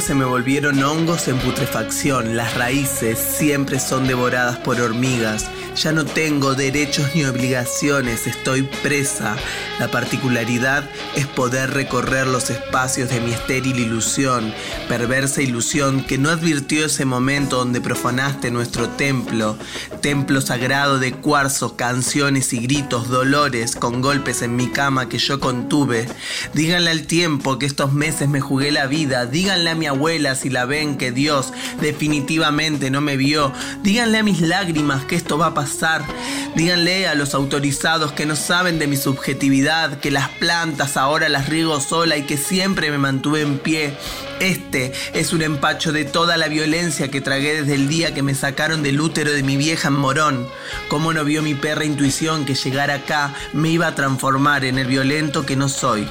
Se 0.00 0.14
me 0.14 0.24
volvieron 0.24 0.82
hongos 0.82 1.28
en 1.28 1.38
putrefacción, 1.38 2.36
las 2.36 2.56
raíces 2.56 3.18
siempre 3.18 3.78
son 3.78 4.06
devoradas 4.06 4.56
por 4.58 4.80
hormigas. 4.80 5.50
Ya 5.76 5.92
no 5.92 6.04
tengo 6.04 6.54
derechos 6.54 7.14
ni 7.14 7.24
obligaciones, 7.24 8.26
estoy 8.26 8.62
presa. 8.62 9.36
La 9.80 9.90
particularidad 9.90 10.84
es 11.16 11.26
poder 11.26 11.70
recorrer 11.70 12.26
los 12.26 12.50
espacios 12.50 13.08
de 13.08 13.18
mi 13.18 13.32
estéril 13.32 13.78
ilusión, 13.78 14.52
perversa 14.90 15.40
ilusión 15.40 16.04
que 16.04 16.18
no 16.18 16.28
advirtió 16.28 16.84
ese 16.84 17.06
momento 17.06 17.56
donde 17.56 17.80
profanaste 17.80 18.50
nuestro 18.50 18.90
templo, 18.90 19.56
templo 20.02 20.42
sagrado 20.42 20.98
de 20.98 21.12
cuarzo, 21.12 21.76
canciones 21.76 22.52
y 22.52 22.58
gritos, 22.58 23.08
dolores, 23.08 23.74
con 23.74 24.02
golpes 24.02 24.42
en 24.42 24.54
mi 24.54 24.68
cama 24.68 25.08
que 25.08 25.16
yo 25.16 25.40
contuve. 25.40 26.06
Díganle 26.52 26.90
al 26.90 27.06
tiempo 27.06 27.58
que 27.58 27.64
estos 27.64 27.94
meses 27.94 28.28
me 28.28 28.42
jugué 28.42 28.72
la 28.72 28.86
vida, 28.86 29.24
díganle 29.24 29.70
a 29.70 29.74
mi 29.74 29.86
abuela 29.86 30.34
si 30.34 30.50
la 30.50 30.66
ven 30.66 30.98
que 30.98 31.10
Dios 31.10 31.54
definitivamente 31.80 32.90
no 32.90 33.00
me 33.00 33.16
vio, 33.16 33.50
díganle 33.82 34.18
a 34.18 34.22
mis 34.22 34.42
lágrimas 34.42 35.06
que 35.06 35.16
esto 35.16 35.38
va 35.38 35.46
a 35.46 35.54
pasar, 35.54 36.04
díganle 36.54 37.08
a 37.08 37.14
los 37.14 37.32
autorizados 37.32 38.12
que 38.12 38.26
no 38.26 38.36
saben 38.36 38.78
de 38.78 38.86
mi 38.86 38.98
subjetividad, 38.98 39.69
que 40.00 40.10
las 40.10 40.28
plantas 40.30 40.96
ahora 40.96 41.28
las 41.28 41.48
riego 41.48 41.78
sola 41.80 42.16
y 42.16 42.24
que 42.24 42.36
siempre 42.36 42.90
me 42.90 42.98
mantuve 42.98 43.42
en 43.42 43.58
pie. 43.58 43.94
Este 44.40 44.92
es 45.12 45.32
un 45.32 45.42
empacho 45.42 45.92
de 45.92 46.04
toda 46.04 46.36
la 46.36 46.48
violencia 46.48 47.08
que 47.08 47.20
tragué 47.20 47.60
desde 47.60 47.76
el 47.76 47.88
día 47.88 48.12
que 48.12 48.24
me 48.24 48.34
sacaron 48.34 48.82
del 48.82 49.00
útero 49.00 49.30
de 49.30 49.44
mi 49.44 49.56
vieja 49.56 49.86
en 49.86 49.94
Morón. 49.94 50.48
¿Cómo 50.88 51.12
no 51.12 51.24
vio 51.24 51.40
mi 51.42 51.54
perra 51.54 51.84
intuición 51.84 52.44
que 52.44 52.56
llegar 52.56 52.90
acá 52.90 53.32
me 53.52 53.68
iba 53.68 53.86
a 53.86 53.94
transformar 53.94 54.64
en 54.64 54.76
el 54.76 54.88
violento 54.88 55.46
que 55.46 55.54
no 55.54 55.68
soy? 55.68 56.08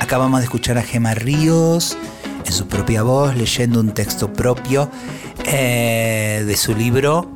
Acabamos 0.00 0.40
de 0.40 0.44
escuchar 0.44 0.76
a 0.76 0.82
Gema 0.82 1.14
Ríos 1.14 1.96
en 2.44 2.52
su 2.52 2.66
propia 2.66 3.04
voz 3.04 3.36
leyendo 3.36 3.78
un 3.78 3.94
texto 3.94 4.32
propio 4.32 4.90
eh, 5.44 6.42
de 6.44 6.56
su 6.56 6.74
libro 6.74 7.30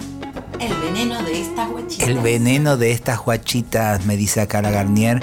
El 0.59 0.74
veneno 0.74 1.22
de. 1.22 1.39
El 2.11 2.18
veneno 2.18 2.77
de 2.77 2.90
estas 2.90 3.20
guachitas, 3.20 4.05
me 4.05 4.16
dice 4.16 4.40
acá 4.40 4.61
la 4.61 4.73
Garnier, 4.73 5.20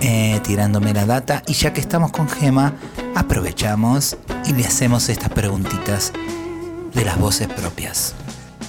eh, 0.00 0.38
tirándome 0.44 0.94
la 0.94 1.04
data. 1.04 1.42
Y 1.48 1.54
ya 1.54 1.72
que 1.72 1.80
estamos 1.80 2.12
con 2.12 2.28
Gema, 2.28 2.74
aprovechamos 3.16 4.16
y 4.46 4.52
le 4.52 4.64
hacemos 4.64 5.08
estas 5.08 5.30
preguntitas 5.30 6.12
de 6.94 7.04
las 7.04 7.18
voces 7.18 7.48
propias. 7.48 8.14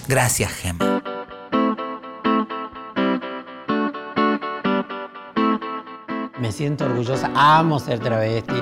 Gracias, 0.08 0.52
Gema. 0.52 1.04
Me 6.50 6.54
siento 6.54 6.86
orgullosa, 6.86 7.30
amo 7.36 7.78
ser 7.78 8.00
travesti. 8.00 8.56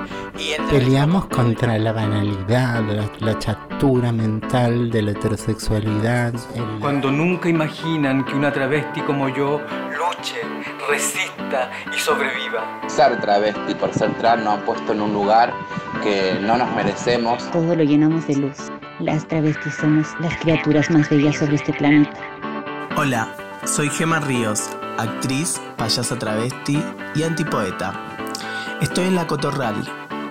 Peleamos 0.70 1.28
contra 1.28 1.78
la 1.80 1.94
banalidad, 1.94 2.84
la, 2.84 3.10
la 3.26 3.40
chatura 3.40 4.12
mental 4.12 4.90
de 4.92 5.04
la 5.04 5.12
heterosexualidad. 5.12 6.34
el- 6.54 6.80
Cuando 6.82 7.10
nunca 7.10 7.48
imaginan 7.48 8.26
que 8.26 8.36
una 8.36 8.52
travesti 8.52 9.00
como 9.04 9.30
yo 9.30 9.62
luche, 9.98 10.36
resista 10.90 11.72
y 11.96 11.98
sobreviva. 11.98 12.82
Ser 12.88 13.22
travesti 13.22 13.74
por 13.76 13.94
ser 13.94 14.12
trans 14.18 14.44
nos 14.44 14.56
han 14.56 14.66
puesto 14.66 14.92
en 14.92 15.00
un 15.00 15.14
lugar 15.14 15.54
que 16.04 16.38
no 16.42 16.58
nos 16.58 16.70
merecemos. 16.76 17.50
Todo 17.52 17.74
lo 17.74 17.84
llenamos 17.86 18.28
de 18.28 18.36
luz. 18.36 18.58
Las 19.00 19.26
travestis 19.30 19.76
somos 19.76 20.08
las 20.20 20.36
criaturas 20.40 20.92
más 20.92 21.10
bellas 21.10 21.38
sobre 21.38 21.56
este 21.56 21.72
planeta. 21.72 22.12
Hola, 22.98 23.34
soy 23.68 23.90
Gema 23.90 24.20
Ríos, 24.20 24.70
actriz, 24.98 25.60
payasa 25.76 26.18
travesti 26.18 26.82
y 27.16 27.24
antipoeta. 27.24 27.94
Estoy 28.82 29.08
en 29.08 29.16
La 29.16 29.28
Cotorral, 29.28 29.76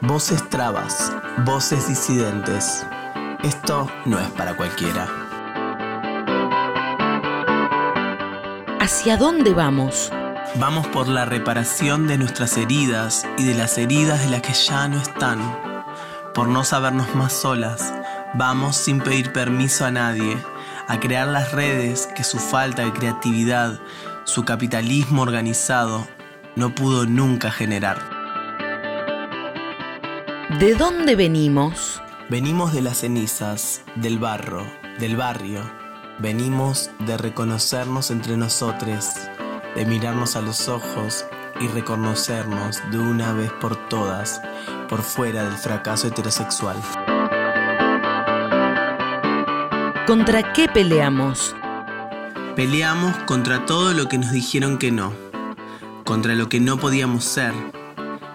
voces 0.02 0.48
trabas, 0.48 1.12
voces 1.44 1.86
disidentes. 1.86 2.86
Esto 3.42 3.90
no 4.06 4.18
es 4.18 4.28
para 4.30 4.56
cualquiera. 4.56 5.06
¿Hacia 8.80 9.16
dónde 9.16 9.52
vamos? 9.52 10.10
Vamos 10.56 10.86
por 10.86 11.06
la 11.06 11.26
reparación 11.26 12.06
de 12.06 12.18
nuestras 12.18 12.56
heridas 12.56 13.26
y 13.36 13.44
de 13.44 13.54
las 13.54 13.76
heridas 13.76 14.22
de 14.24 14.30
las 14.30 14.40
que 14.40 14.54
ya 14.54 14.88
no 14.88 14.98
están. 14.98 15.38
Por 16.32 16.48
no 16.48 16.64
sabernos 16.64 17.14
más 17.14 17.32
solas, 17.34 17.92
vamos 18.34 18.76
sin 18.76 19.00
pedir 19.00 19.32
permiso 19.32 19.84
a 19.84 19.90
nadie 19.90 20.38
a 20.88 21.00
crear 21.00 21.26
las 21.26 21.52
redes 21.52 22.08
que 22.14 22.24
su 22.24 22.38
falta 22.38 22.84
de 22.84 22.92
creatividad, 22.92 23.80
su 24.24 24.44
capitalismo 24.44 25.22
organizado, 25.22 26.06
no 26.54 26.74
pudo 26.74 27.06
nunca 27.06 27.50
generar. 27.50 27.98
¿De 30.60 30.74
dónde 30.74 31.16
venimos? 31.16 32.00
Venimos 32.30 32.72
de 32.72 32.82
las 32.82 32.98
cenizas, 32.98 33.82
del 33.96 34.18
barro, 34.18 34.66
del 34.98 35.16
barrio. 35.16 35.60
Venimos 36.18 36.90
de 37.00 37.16
reconocernos 37.16 38.10
entre 38.10 38.36
nosotros, 38.36 39.10
de 39.74 39.84
mirarnos 39.84 40.36
a 40.36 40.40
los 40.40 40.68
ojos 40.68 41.26
y 41.60 41.68
reconocernos 41.68 42.80
de 42.90 42.98
una 42.98 43.32
vez 43.32 43.50
por 43.60 43.76
todas 43.88 44.40
por 44.88 45.02
fuera 45.02 45.44
del 45.44 45.56
fracaso 45.56 46.08
heterosexual. 46.08 46.76
¿Contra 50.06 50.52
qué 50.52 50.68
peleamos? 50.68 51.52
Peleamos 52.54 53.16
contra 53.26 53.66
todo 53.66 53.92
lo 53.92 54.08
que 54.08 54.18
nos 54.18 54.30
dijeron 54.30 54.78
que 54.78 54.92
no, 54.92 55.12
contra 56.04 56.36
lo 56.36 56.48
que 56.48 56.60
no 56.60 56.78
podíamos 56.78 57.24
ser. 57.24 57.52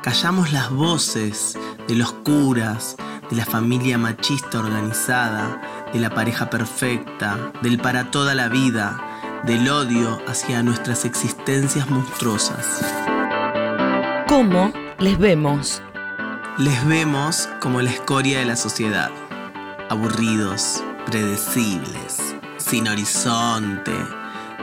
Callamos 0.03 0.51
las 0.51 0.69
voces 0.69 1.57
de 1.87 1.95
los 1.95 2.11
curas, 2.11 2.97
de 3.29 3.37
la 3.37 3.45
familia 3.45 3.97
machista 3.97 4.59
organizada, 4.59 5.61
de 5.93 6.01
la 6.01 6.09
pareja 6.09 6.49
perfecta, 6.49 7.53
del 7.61 7.79
para 7.79 8.11
toda 8.11 8.35
la 8.35 8.49
vida, 8.49 8.99
del 9.45 9.69
odio 9.69 10.21
hacia 10.27 10.63
nuestras 10.63 11.05
existencias 11.05 11.89
monstruosas. 11.89 12.83
¿Cómo 14.27 14.73
les 14.99 15.17
vemos? 15.17 15.81
Les 16.57 16.85
vemos 16.85 17.47
como 17.61 17.81
la 17.81 17.91
escoria 17.91 18.39
de 18.39 18.45
la 18.45 18.57
sociedad, 18.57 19.09
aburridos, 19.89 20.83
predecibles, 21.05 22.35
sin 22.57 22.87
horizonte, 22.87 23.93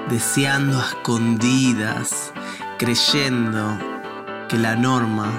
deseando 0.08 0.78
a 0.78 0.86
escondidas, 0.88 2.32
creyendo 2.78 3.78
que 4.48 4.56
la 4.56 4.76
norma 4.76 5.30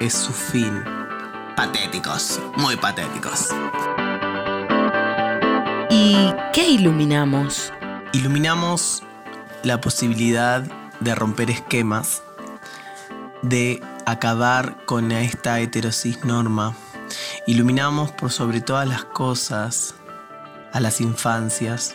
es 0.00 0.14
su 0.14 0.32
fin. 0.32 0.82
Patéticos, 1.56 2.40
muy 2.56 2.76
patéticos. 2.76 3.48
¿Y 5.90 6.32
qué 6.52 6.68
iluminamos? 6.68 7.72
Iluminamos 8.12 9.02
la 9.62 9.80
posibilidad 9.80 10.62
de 11.00 11.14
romper 11.14 11.50
esquemas, 11.50 12.22
de 13.42 13.82
acabar 14.06 14.84
con 14.86 15.12
esta 15.12 15.60
heterosis 15.60 16.24
norma. 16.24 16.74
Iluminamos 17.46 18.10
por 18.12 18.32
sobre 18.32 18.60
todas 18.60 18.88
las 18.88 19.04
cosas 19.04 19.94
a 20.72 20.80
las 20.80 21.00
infancias 21.00 21.94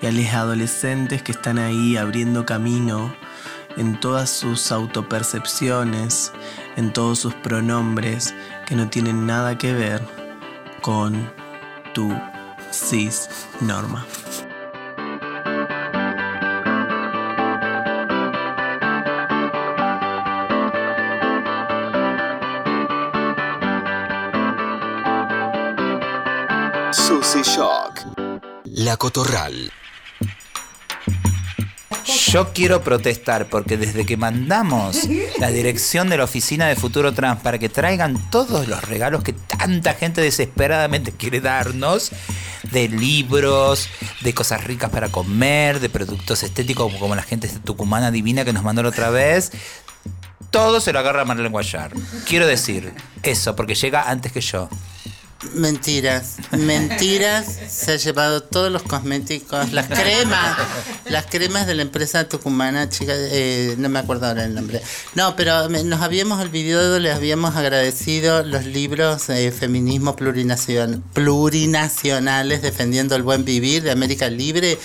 y 0.00 0.06
a 0.06 0.12
los 0.12 0.26
adolescentes 0.26 1.22
que 1.22 1.32
están 1.32 1.58
ahí 1.58 1.96
abriendo 1.96 2.44
camino 2.44 3.14
en 3.76 3.98
todas 4.00 4.30
sus 4.30 4.70
autopercepciones, 4.70 6.32
en 6.76 6.92
todos 6.92 7.20
sus 7.20 7.34
pronombres 7.34 8.34
que 8.66 8.74
no 8.74 8.88
tienen 8.88 9.26
nada 9.26 9.56
que 9.56 9.72
ver 9.72 10.02
con 10.82 11.30
tu 11.94 12.12
cis 12.70 13.28
norma. 13.60 14.04
Shock. 27.42 28.00
La 28.66 28.96
Cotorral. 28.96 29.72
Yo 32.28 32.52
quiero 32.52 32.82
protestar 32.82 33.48
porque 33.48 33.76
desde 33.76 34.06
que 34.06 34.16
mandamos 34.16 35.08
la 35.38 35.48
dirección 35.48 36.08
de 36.08 36.18
la 36.18 36.24
oficina 36.24 36.68
de 36.68 36.76
Futuro 36.76 37.12
Trans 37.12 37.40
para 37.40 37.58
que 37.58 37.68
traigan 37.68 38.30
todos 38.30 38.68
los 38.68 38.82
regalos 38.82 39.24
que 39.24 39.32
tanta 39.32 39.94
gente 39.94 40.20
desesperadamente 40.20 41.10
quiere 41.12 41.40
darnos, 41.40 42.12
de 42.70 42.88
libros, 42.88 43.88
de 44.20 44.34
cosas 44.34 44.62
ricas 44.62 44.90
para 44.90 45.08
comer, 45.08 45.80
de 45.80 45.88
productos 45.88 46.44
estéticos 46.44 46.86
como, 46.86 46.98
como 47.00 47.16
la 47.16 47.22
gente 47.22 47.48
de 47.48 47.58
tucumana 47.58 48.12
divina 48.12 48.44
que 48.44 48.52
nos 48.52 48.62
mandó 48.62 48.84
la 48.84 48.90
otra 48.90 49.10
vez, 49.10 49.50
todo 50.50 50.80
se 50.80 50.92
lo 50.92 51.00
agarra 51.00 51.24
Marlene 51.24 51.48
Guayar. 51.48 51.92
Quiero 52.26 52.46
decir 52.46 52.94
eso 53.22 53.56
porque 53.56 53.74
llega 53.74 54.08
antes 54.08 54.30
que 54.30 54.40
yo. 54.40 54.68
Mentiras, 55.54 56.36
mentiras, 56.52 57.46
se 57.68 57.92
ha 57.92 57.96
llevado 57.96 58.44
todos 58.44 58.70
los 58.70 58.82
cosméticos, 58.84 59.72
las 59.72 59.88
cremas, 59.88 60.56
las 61.06 61.26
cremas 61.26 61.66
de 61.66 61.74
la 61.74 61.82
empresa 61.82 62.28
tucumana, 62.28 62.88
chica, 62.88 63.12
eh, 63.16 63.74
no 63.76 63.88
me 63.88 63.98
acuerdo 63.98 64.26
ahora 64.28 64.44
el 64.44 64.54
nombre. 64.54 64.80
No, 65.16 65.34
pero 65.34 65.68
nos 65.68 66.00
habíamos 66.00 66.40
olvidado, 66.40 67.00
les 67.00 67.14
habíamos 67.16 67.56
agradecido 67.56 68.44
los 68.44 68.66
libros 68.66 69.28
eh, 69.30 69.50
Feminismo 69.50 70.14
plurinacion- 70.14 71.02
Plurinacionales 71.12 72.62
Defendiendo 72.62 73.16
el 73.16 73.24
Buen 73.24 73.44
Vivir 73.44 73.82
de 73.82 73.90
América 73.90 74.30
Libre 74.30 74.78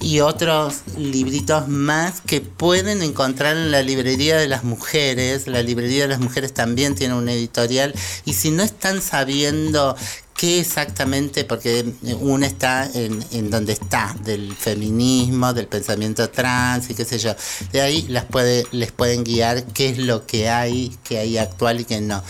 y 0.00 0.20
otros 0.20 0.76
libritos 0.96 1.68
más 1.68 2.22
que 2.22 2.40
pueden 2.40 3.02
encontrar 3.02 3.54
en 3.56 3.70
la 3.70 3.82
librería 3.82 4.38
de 4.38 4.48
las 4.48 4.64
mujeres. 4.64 5.46
La 5.46 5.62
librería 5.62 6.04
de 6.04 6.08
las 6.08 6.20
mujeres 6.20 6.54
también 6.54 6.94
tiene 6.94 7.14
un 7.14 7.28
editorial 7.28 7.94
y 8.24 8.32
si 8.32 8.50
no 8.50 8.62
están 8.62 9.02
sabiendo 9.02 9.89
qué 10.34 10.60
exactamente, 10.60 11.44
porque 11.44 11.92
uno 12.20 12.46
está 12.46 12.90
en, 12.94 13.22
en 13.32 13.50
donde 13.50 13.74
está, 13.74 14.16
del 14.24 14.54
feminismo, 14.56 15.52
del 15.52 15.66
pensamiento 15.66 16.30
trans 16.30 16.88
y 16.90 16.94
qué 16.94 17.04
sé 17.04 17.18
yo. 17.18 17.34
De 17.72 17.82
ahí 17.82 18.06
las 18.08 18.24
puede, 18.24 18.66
les 18.72 18.90
pueden 18.90 19.22
guiar 19.22 19.64
qué 19.66 19.90
es 19.90 19.98
lo 19.98 20.26
que 20.26 20.48
hay, 20.48 20.96
qué 21.04 21.18
hay 21.18 21.36
actual 21.36 21.80
y 21.80 21.84
qué 21.84 22.00
no. 22.00 22.22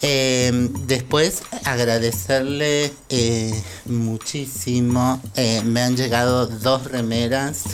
Eh, 0.00 0.68
después 0.86 1.42
agradecerle 1.64 2.92
eh, 3.08 3.52
muchísimo. 3.86 5.20
eh, 5.34 5.62
me 5.64 5.82
han 5.82 5.96
llegado 5.96 6.46
dos 6.46 6.84
remeras 6.84 7.64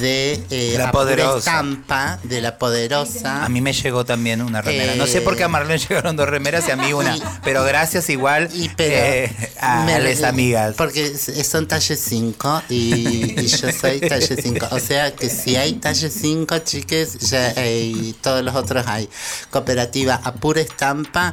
de 0.00 0.40
eh, 0.50 0.74
La 0.76 0.90
Poderosa. 0.92 1.38
estampa 1.38 2.18
de 2.24 2.40
la 2.40 2.58
poderosa. 2.58 3.44
A 3.44 3.48
mí 3.48 3.60
me 3.60 3.72
llegó 3.72 4.04
también 4.04 4.42
una 4.42 4.60
remera. 4.60 4.94
no 4.96 5.06
sé 5.06 5.20
por 5.20 5.36
qué 5.36 5.44
a 5.44 5.48
Marlene 5.48 5.78
llegaron 5.78 6.16
dos 6.16 6.28
remeras 6.28 6.66
y 6.68 6.70
a 6.72 6.76
mí 6.76 6.92
una. 6.92 7.16
Pero 7.44 7.64
gracias 7.64 8.08
igual 8.10 8.48
eh, 8.78 9.32
a 9.60 9.84
Me- 9.84 10.00
las 10.00 10.22
amigas. 10.22 10.74
Porque 10.76 11.16
son 11.16 11.66
talle 11.68 11.96
5 11.96 12.62
y, 12.68 13.40
y 13.40 13.46
yo 13.46 13.70
soy 13.72 14.00
talle 14.00 14.36
5. 14.40 14.66
O 14.72 14.78
sea 14.78 15.14
que 15.14 15.28
si 15.30 15.56
hay 15.56 15.74
talle 15.74 16.10
5, 16.10 16.58
chiques, 16.60 17.18
ya 17.30 17.52
hay, 17.56 18.14
todos 18.20 18.42
los 18.44 18.54
otros 18.54 18.86
hay. 18.86 19.08
Cooperativa 19.50 20.20
a 20.22 20.34
pura 20.34 20.60
estampa. 20.60 21.32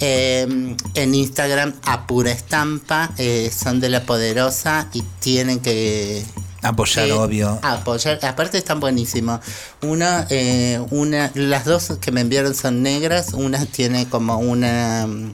Eh, 0.00 0.76
en 0.94 1.14
Instagram 1.14 1.74
a 1.84 2.06
pura 2.06 2.30
estampa 2.32 3.10
eh, 3.18 3.50
son 3.56 3.80
de 3.80 3.88
la 3.88 4.04
poderosa 4.04 4.88
y 4.92 5.02
tienen 5.20 5.60
que 5.60 6.24
Apoyar, 6.62 7.10
obvio. 7.12 7.58
apoyar. 7.62 8.18
Aparte 8.22 8.58
están 8.58 8.80
buenísimos 8.80 9.40
una 9.82 10.26
eh, 10.28 10.78
una 10.90 11.30
las 11.34 11.64
dos 11.64 11.96
que 12.00 12.12
me 12.12 12.20
enviaron 12.20 12.54
son 12.54 12.82
negras 12.82 13.32
una 13.32 13.64
tiene 13.64 14.08
como 14.08 14.38
una 14.38 15.06
mm, 15.06 15.32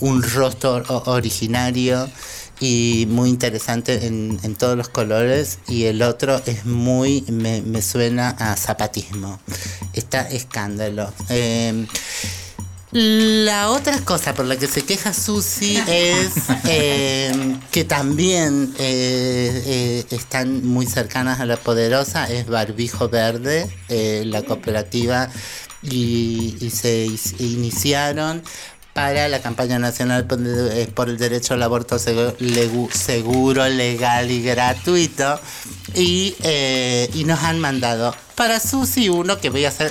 un 0.00 0.22
rostro 0.22 0.82
originario 1.06 2.08
y 2.58 3.06
muy 3.10 3.28
interesante 3.28 4.06
en, 4.06 4.38
en 4.42 4.54
todos 4.54 4.76
los 4.76 4.88
colores 4.88 5.58
y 5.68 5.84
el 5.84 6.00
otro 6.00 6.40
es 6.46 6.64
muy 6.64 7.22
me, 7.28 7.60
me 7.60 7.82
suena 7.82 8.30
a 8.30 8.56
zapatismo. 8.56 9.40
Está 9.92 10.22
escándalo. 10.30 11.12
Eh, 11.28 11.86
la 12.92 13.70
otra 13.70 13.98
cosa 14.00 14.34
por 14.34 14.44
la 14.44 14.56
que 14.56 14.66
se 14.66 14.84
queja 14.84 15.14
Susi 15.14 15.78
es 15.88 16.34
eh, 16.68 17.56
que 17.70 17.84
también 17.84 18.74
eh, 18.78 19.62
eh, 19.64 20.04
están 20.10 20.66
muy 20.66 20.84
cercanas 20.84 21.40
a 21.40 21.46
la 21.46 21.56
poderosa, 21.56 22.30
es 22.30 22.46
Barbijo 22.46 23.08
Verde, 23.08 23.70
la 23.88 24.42
cooperativa, 24.42 25.30
y, 25.82 26.70
se 26.70 27.08
iniciaron 27.38 28.42
para 28.92 29.26
la 29.28 29.40
campaña 29.40 29.78
nacional 29.78 30.26
por 30.26 31.08
el- 31.08 31.16
derecho 31.16 31.54
al 31.54 31.62
aborto 31.62 31.98
seguro, 31.98 33.68
legal 33.68 34.30
y 34.30 34.42
gratuito. 34.42 35.40
Y, 35.94 36.34
y 37.14 37.24
nos 37.24 37.40
han 37.42 37.58
mandado 37.58 38.14
para 38.34 38.60
Susi 38.60 39.08
uno 39.08 39.40
que 39.40 39.48
voy 39.48 39.64
a 39.64 39.68
hacer 39.68 39.90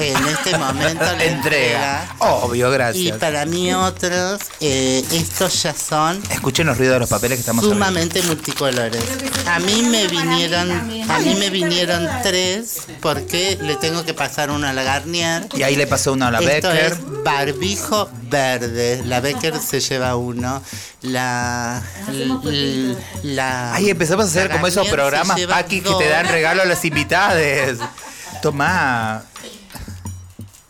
en 0.00 0.26
este 0.26 0.56
momento 0.58 1.04
la 1.04 1.24
Entrega. 1.24 2.02
entrega. 2.02 2.16
Obvio, 2.18 2.68
Y 2.68 2.72
gracias. 2.72 3.18
para 3.18 3.44
mí 3.46 3.72
otros, 3.72 4.40
eh, 4.60 5.04
estos 5.12 5.62
ya 5.62 5.74
son 5.74 6.20
Escuchen 6.30 6.66
los 6.66 6.76
ruidos 6.78 6.94
de 6.94 7.00
los 7.00 7.08
papeles 7.10 7.36
que 7.36 7.40
estamos 7.40 7.64
abriendo. 7.64 7.84
sumamente 7.84 8.22
multicolores. 8.22 9.02
A 9.46 9.58
mí 9.60 9.82
me 9.82 10.06
vinieron, 10.08 10.70
a 11.10 11.18
mí 11.18 11.34
me 11.38 11.50
vinieron 11.50 12.08
tres 12.22 12.82
porque 13.00 13.58
le 13.60 13.76
tengo 13.76 14.04
que 14.04 14.14
pasar 14.14 14.50
uno 14.50 14.66
a 14.66 14.72
la 14.72 14.82
Garnier. 14.82 15.46
Y 15.54 15.62
ahí 15.62 15.76
le 15.76 15.86
pasó 15.86 16.12
uno 16.12 16.26
a 16.26 16.30
la 16.30 16.38
Esto 16.40 16.68
Becker. 16.68 16.92
es 16.92 17.22
barbijo 17.24 18.10
verde. 18.30 19.02
La 19.06 19.20
Becker 19.20 19.58
se 19.58 19.80
lleva 19.80 20.16
uno. 20.16 20.62
La, 21.02 21.82
la 23.22 23.74
Ahí 23.74 23.90
empezamos 23.90 24.26
a 24.26 24.28
hacer 24.28 24.50
como 24.50 24.66
esos 24.66 24.86
programas, 24.88 25.36
lleva 25.36 25.56
Paqui, 25.56 25.80
que 25.80 25.94
te 25.94 26.08
dan 26.08 26.28
regalo 26.28 26.62
a 26.62 26.64
las 26.64 26.84
invitadas. 26.84 27.78
Tomá. 28.42 29.22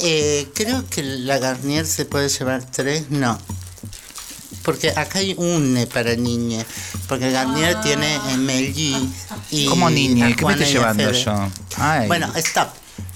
Eh, 0.02 0.48
creo 0.54 0.84
que 0.88 1.02
la 1.02 1.38
Garnier 1.38 1.86
se 1.86 2.04
puede 2.04 2.28
llevar 2.28 2.64
tres, 2.70 3.10
no. 3.10 3.38
Porque 4.62 4.90
acá 4.90 5.20
hay 5.20 5.34
un 5.36 5.86
para 5.92 6.14
niña. 6.16 6.64
Porque 7.08 7.30
Garnier 7.30 7.80
tiene 7.80 8.18
Melly 8.38 9.10
y. 9.50 9.66
¿Cómo 9.66 9.88
niña? 9.90 10.34
¿Qué 10.36 10.44
me 10.44 10.52
estoy 10.52 10.72
llevando 10.72 11.04
Fede. 11.04 11.24
yo? 11.24 11.50
Ay. 11.76 12.08
Bueno, 12.08 12.32
stop. 12.36 12.68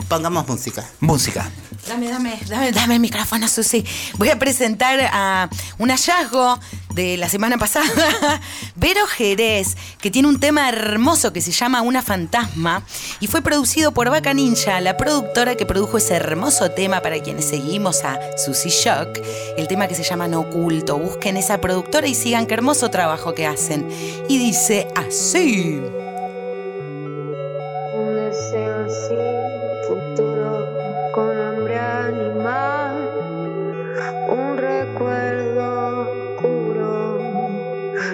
Pongamos 0.09 0.47
música. 0.49 0.89
Música. 1.01 1.51
Dame, 1.89 2.09
dame, 2.09 2.39
dame, 2.49 2.73
dame 2.73 2.95
el 2.95 3.01
micrófono, 3.01 3.47
Susi. 3.47 3.85
Voy 4.17 4.31
a 4.31 4.39
presentar 4.39 4.99
a 5.13 5.51
un 5.79 5.91
hallazgo 5.91 6.59
de 6.95 7.19
la 7.19 7.29
semana 7.29 7.59
pasada. 7.59 8.41
Vero 8.77 9.07
Jerez, 9.07 9.77
que 10.01 10.11
tiene 10.11 10.29
un 10.29 10.41
tema 10.41 10.69
hermoso 10.69 11.33
que 11.33 11.43
se 11.43 11.53
llama 11.53 11.83
Una 11.83 12.01
Fantasma 12.01 12.83
y 13.21 13.27
fue 13.27 13.43
producido 13.43 13.93
por 13.93 14.09
Vaca 14.09 14.33
Ninja, 14.33 14.81
la 14.81 14.97
productora 14.97 15.57
que 15.57 15.67
produjo 15.67 15.99
ese 15.99 16.15
hermoso 16.15 16.71
tema 16.71 17.03
para 17.03 17.21
quienes 17.23 17.45
seguimos 17.45 18.03
a 18.05 18.19
Susi 18.39 18.71
Shock. 18.71 19.19
El 19.59 19.69
tema 19.69 19.87
que 19.87 19.95
se 19.95 20.05
llama 20.05 20.27
No 20.27 20.41
Oculto. 20.41 20.99
Busquen 20.99 21.37
esa 21.37 21.61
productora 21.61 22.07
y 22.07 22.15
sigan 22.15 22.47
qué 22.47 22.55
hermoso 22.55 22.91
trabajo 22.91 23.35
que 23.35 23.47
hacen. 23.47 23.87
Y 24.29 24.39
dice 24.39 24.89
así. 24.97 25.83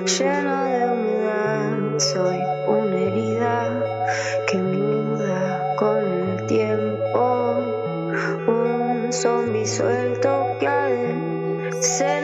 Lleno 0.06 0.64
de 0.64 0.90
humedad. 0.90 1.98
Soy 1.98 2.38
una 2.66 2.96
herida 2.96 3.84
que 4.46 4.58
muda 4.58 5.74
con 5.76 5.98
el 5.98 6.46
tiempo, 6.46 7.56
un 8.46 9.12
zombi 9.12 9.66
suelto 9.66 10.56
que 10.58 10.66
ha 10.66 10.88
cenar 11.80 12.19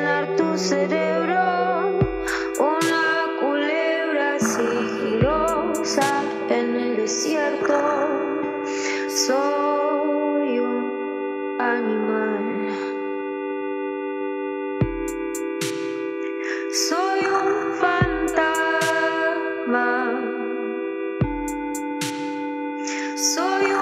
Soy 23.35 23.73
un 23.73 23.76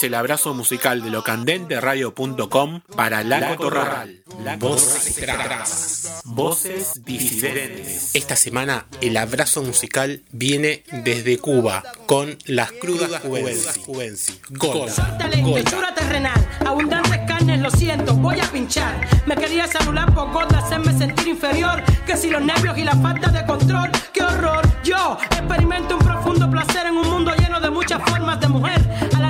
es 0.00 0.04
el 0.04 0.14
abrazo 0.14 0.54
musical 0.54 1.02
de 1.02 1.10
locandenteradio.com 1.10 2.80
para 2.96 3.22
La 3.22 3.48
Cotorral. 3.48 4.22
Voces 4.58 5.06
extrañas, 5.08 6.20
voces 6.24 7.04
disidentes. 7.04 8.14
Esta 8.14 8.36
semana 8.36 8.86
el 9.02 9.16
abrazo 9.16 9.62
musical 9.62 10.22
viene 10.32 10.84
desde 11.04 11.38
Cuba 11.38 11.82
con 12.06 12.38
las 12.46 12.72
crudas 12.72 13.20
Juvenci. 13.22 14.40
Gorda, 14.50 15.18
Talento, 15.18 15.48
gorda. 15.48 15.60
hechura 15.60 15.94
terrenal, 15.94 16.48
abundantes 16.66 17.18
carnes, 17.26 17.60
lo 17.60 17.70
siento, 17.70 18.14
voy 18.14 18.40
a 18.40 18.50
pinchar. 18.50 19.06
Me 19.26 19.36
quería 19.36 19.66
celular 19.66 20.14
por 20.14 20.32
gorda, 20.32 20.58
hacerme 20.58 20.96
sentir 20.96 21.28
inferior. 21.28 21.82
Que 22.06 22.16
si 22.16 22.30
los 22.30 22.42
nervios 22.42 22.78
y 22.78 22.84
la 22.84 22.96
falta 22.96 23.28
de 23.30 23.44
control, 23.44 23.90
qué 24.12 24.22
horror. 24.22 24.66
Yo 24.82 25.18
experimento 25.30 25.96
un 25.96 26.04
profundo 26.04 26.50
placer 26.50 26.86
en 26.86 26.96
un 26.96 27.08
mundo 27.08 27.32
lleno 27.36 27.60
de 27.60 27.70
muchas 27.70 28.00
formas 28.08 28.40
de 28.40 28.48
mujer. 28.48 28.80
A 29.14 29.20
la 29.20 29.29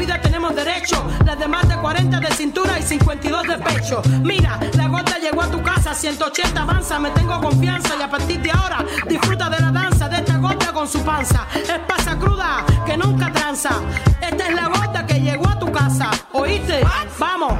vida 0.00 0.18
tenemos 0.18 0.54
derecho. 0.54 0.96
Las 1.26 1.38
de 1.38 1.46
más 1.46 1.68
de 1.68 1.76
40 1.76 2.20
de 2.20 2.32
cintura 2.32 2.78
y 2.78 2.82
52 2.82 3.42
de 3.42 3.58
pecho. 3.58 4.02
Mira, 4.22 4.58
la 4.74 4.88
gota 4.88 5.18
llegó 5.18 5.42
a 5.42 5.50
tu 5.50 5.62
casa, 5.62 5.94
180 5.94 6.62
avanza, 6.62 6.98
me 6.98 7.10
tengo 7.10 7.38
confianza 7.40 7.94
y 7.98 8.02
a 8.02 8.08
partir 8.08 8.40
de 8.40 8.50
ahora 8.50 8.84
disfruta 9.06 9.50
de 9.50 9.60
la 9.60 9.70
danza 9.70 10.08
de 10.08 10.16
esta 10.16 10.38
gota 10.38 10.72
con 10.72 10.88
su 10.88 11.02
panza. 11.04 11.46
Es 11.54 11.78
pasa 11.86 12.18
cruda 12.18 12.64
que 12.86 12.96
nunca 12.96 13.30
tranza. 13.30 13.72
Esta 14.22 14.48
es 14.48 14.54
la 14.54 14.68
gota 14.68 15.06
que 15.06 15.20
llegó 15.20 15.48
a 15.48 15.58
tu 15.58 15.70
casa. 15.70 16.10
¿Oíste? 16.32 16.80
Vamos. 17.18 17.52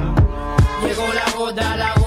Llegó 0.83 1.13
la 1.13 1.31
gota, 1.37 1.75
la 1.77 1.93
gota 1.93 2.00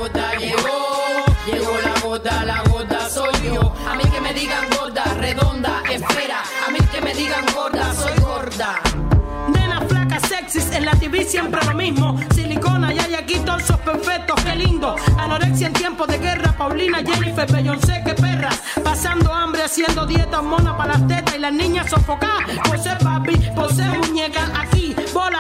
siempre 11.25 11.61
lo 11.65 11.75
mismo. 11.75 12.19
Silicona 12.35 12.93
y 12.93 12.99
hay 12.99 13.15
aquí 13.15 13.39
torsos 13.41 13.79
perfectos, 13.79 14.41
qué 14.43 14.55
lindo. 14.55 14.97
Anorexia 15.19 15.69
en 15.69 15.73
tiempos 15.73 16.09
de 16.09 16.19
guerra, 16.19 16.55
Paulina, 16.57 16.99
Jennifer, 16.99 17.51
Beyoncé, 17.51 18.03
qué 18.05 18.15
perras. 18.15 18.61
Pasando 18.83 19.33
hambre, 19.33 19.63
haciendo 19.63 20.07
dieta, 20.07 20.43
mona 20.43 20.77
para 20.77 20.99
las 20.99 21.07
tetas 21.07 21.35
y 21.37 21.39
las 21.39 21.53
niñas 21.53 21.91
sofocadas. 21.91 22.59
Por 22.65 22.79
ser 22.79 22.99
papi, 22.99 23.37
por 23.55 23.73
ser 23.73 23.91
muñeca, 23.99 24.51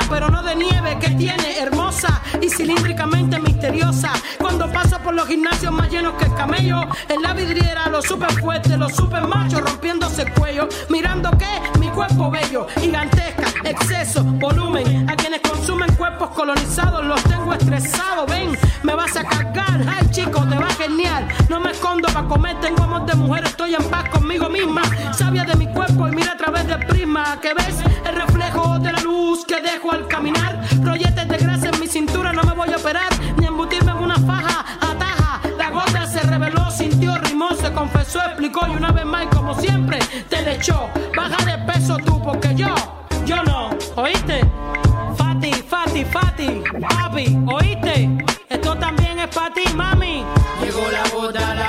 pero 0.08 0.28
no 0.28 0.42
de 0.42 0.56
nieve, 0.56 0.98
que 1.00 1.10
tiene, 1.10 1.58
hermosa 1.58 2.22
y 2.40 2.48
cilíndricamente 2.48 3.38
misteriosa. 3.38 4.12
Cuando 4.38 4.70
paso 4.72 4.98
por 4.98 5.14
los 5.14 5.26
gimnasios 5.26 5.72
más 5.72 5.90
llenos 5.90 6.14
que 6.14 6.24
el 6.24 6.34
camello, 6.34 6.80
en 7.08 7.22
la 7.22 7.32
vidriera, 7.32 7.88
los 7.88 8.04
super 8.04 8.32
fuertes, 8.32 8.76
los 8.78 8.94
super 8.94 9.26
machos 9.26 9.60
rompiéndose 9.60 10.22
el 10.22 10.32
cuello. 10.32 10.68
Mirando 10.88 11.30
que 11.38 11.78
mi 11.78 11.88
cuerpo 11.88 12.30
bello, 12.30 12.66
gigantesca, 12.80 13.46
exceso, 13.64 14.22
volumen. 14.24 15.08
A 15.08 15.16
quienes 15.16 15.40
consumen 15.40 15.94
cuerpos 15.96 16.30
colonizados 16.30 17.04
los 17.04 17.22
tengo 17.24 17.52
estresados. 17.52 18.26
Ven, 18.30 18.56
me 18.82 18.94
vas 18.94 19.16
a 19.16 19.24
cargar. 19.24 19.80
Ay, 19.88 20.08
chico, 20.10 20.44
te 20.48 20.56
va 20.56 20.68
genial. 20.70 21.28
No 21.48 21.60
me 21.60 21.70
escondo 21.70 22.08
para 22.08 22.26
comer, 22.26 22.60
tengo 22.60 22.82
amor 22.82 23.06
de 23.06 23.14
mujer, 23.14 23.44
estoy 23.44 23.74
en 23.74 23.84
paz 23.84 24.08
conmigo 24.10 24.48
misma. 24.48 24.82
Sabia 25.16 25.44
de 25.44 25.54
mi 25.56 25.66
cuerpo 25.72 26.08
y 26.08 26.12
mira 26.12 26.32
a 26.32 26.36
través 26.36 26.66
del 26.66 26.84
prisma 26.86 27.38
que 27.40 27.54
ves 27.54 27.76
el 28.06 28.14
reflejo 28.14 28.78
de 28.78 28.92
la 28.92 29.00
luz 29.00 29.44
que 29.46 29.60
dejo 29.60 29.93
al 29.94 30.08
caminar. 30.08 30.60
Rolletes 30.82 31.28
de 31.28 31.36
grasa 31.38 31.68
en 31.68 31.80
mi 31.80 31.86
cintura, 31.86 32.32
no 32.32 32.42
me 32.42 32.52
voy 32.52 32.72
a 32.72 32.76
operar 32.76 33.12
ni 33.38 33.46
embutirme 33.46 33.92
en 33.92 33.98
una 33.98 34.16
faja. 34.16 34.64
Ataja, 34.80 35.40
la 35.56 35.70
gota 35.70 36.06
se 36.06 36.20
reveló, 36.20 36.70
sintió, 36.70 37.16
rimó, 37.18 37.50
se 37.54 37.72
confesó, 37.72 38.20
explicó 38.20 38.66
y 38.66 38.76
una 38.76 38.90
vez 38.92 39.04
más, 39.04 39.26
como 39.26 39.54
siempre, 39.54 39.98
te 40.28 40.42
le 40.42 40.56
echó. 40.56 40.88
Baja 41.16 41.44
de 41.44 41.58
peso 41.72 41.96
tú, 41.98 42.20
porque 42.22 42.54
yo, 42.54 42.74
yo 43.24 43.42
no, 43.44 43.70
¿oíste? 43.96 44.40
Fati, 45.16 45.52
Fati, 45.52 46.04
Fati, 46.04 46.62
papi, 46.80 47.38
¿oíste? 47.46 48.10
Esto 48.48 48.76
también 48.76 49.18
es 49.20 49.28
para 49.28 49.54
ti, 49.54 49.62
mami. 49.74 50.24
Llegó 50.62 50.90
la 50.90 51.08
gota, 51.10 51.54
la 51.54 51.63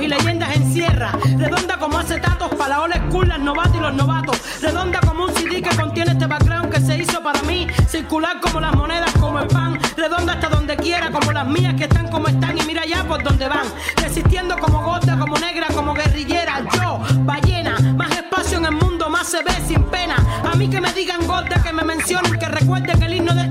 y 0.00 0.08
leyendas 0.08 0.56
encierra. 0.56 1.12
Redonda 1.36 1.76
como 1.78 1.98
acetatos 1.98 2.48
para 2.54 2.70
la 2.70 2.80
old 2.82 2.94
school, 3.08 3.28
las 3.28 3.38
novatas 3.38 3.74
y 3.74 3.80
los 3.80 3.94
novatos. 3.94 4.40
Redonda 4.62 4.98
como 5.00 5.24
un 5.24 5.34
CD 5.34 5.60
que 5.60 5.76
contiene 5.76 6.12
este 6.12 6.26
background 6.26 6.72
que 6.72 6.80
se 6.80 6.96
hizo 6.96 7.22
para 7.22 7.42
mí. 7.42 7.66
Circular 7.86 8.40
como 8.40 8.60
las 8.60 8.74
monedas, 8.74 9.12
como 9.20 9.40
el 9.40 9.46
pan. 9.48 9.78
Redonda 9.96 10.32
hasta 10.34 10.48
donde 10.48 10.76
quiera, 10.76 11.10
como 11.10 11.32
las 11.32 11.46
mías 11.46 11.74
que 11.74 11.84
están 11.84 12.08
como 12.08 12.28
están. 12.28 12.56
Y 12.56 12.62
mira 12.62 12.86
ya 12.86 13.04
por 13.04 13.22
donde 13.22 13.46
van. 13.46 13.66
Resistiendo 13.96 14.58
como 14.58 14.82
gorda, 14.82 15.18
como 15.18 15.36
negra, 15.36 15.66
como 15.74 15.92
guerrillera. 15.92 16.62
Yo, 16.76 17.00
ballena, 17.20 17.78
más 17.96 18.10
espacio 18.10 18.58
en 18.58 18.64
el 18.64 18.72
mundo, 18.72 19.10
más 19.10 19.28
se 19.28 19.42
ve 19.42 19.52
sin 19.66 19.84
pena. 19.84 20.16
A 20.50 20.56
mí 20.56 20.68
que 20.68 20.80
me 20.80 20.92
digan 20.94 21.26
gorda, 21.26 21.62
que 21.62 21.72
me 21.72 21.82
mencionen, 21.82 22.38
que 22.38 22.48
recuerden 22.48 23.02
el 23.02 23.14
himno 23.14 23.34
de 23.34 23.48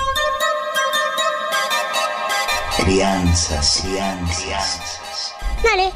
Crianzas, 2.85 3.83
crianzas. 3.83 5.35
Dale. 5.63 5.93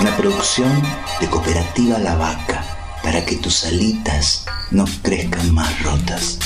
Una 0.00 0.16
producción 0.16 0.82
de 1.20 1.28
Cooperativa 1.28 1.98
La 1.98 2.16
Vaca 2.16 2.64
para 3.02 3.24
que 3.24 3.36
tus 3.36 3.64
alitas 3.64 4.46
no 4.70 4.86
crezcan 5.02 5.54
más 5.54 5.82
rotas. 5.82 6.38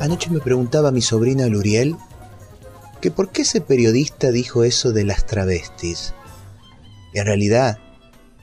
Anoche 0.00 0.30
me 0.30 0.40
preguntaba 0.40 0.92
mi 0.92 1.02
sobrina 1.02 1.46
Luriel 1.46 1.96
que 3.00 3.10
por 3.10 3.30
qué 3.30 3.42
ese 3.42 3.60
periodista 3.60 4.30
dijo 4.30 4.62
eso 4.64 4.92
de 4.92 5.04
las 5.04 5.26
travestis. 5.26 6.14
Y 7.12 7.18
en 7.18 7.26
realidad, 7.26 7.78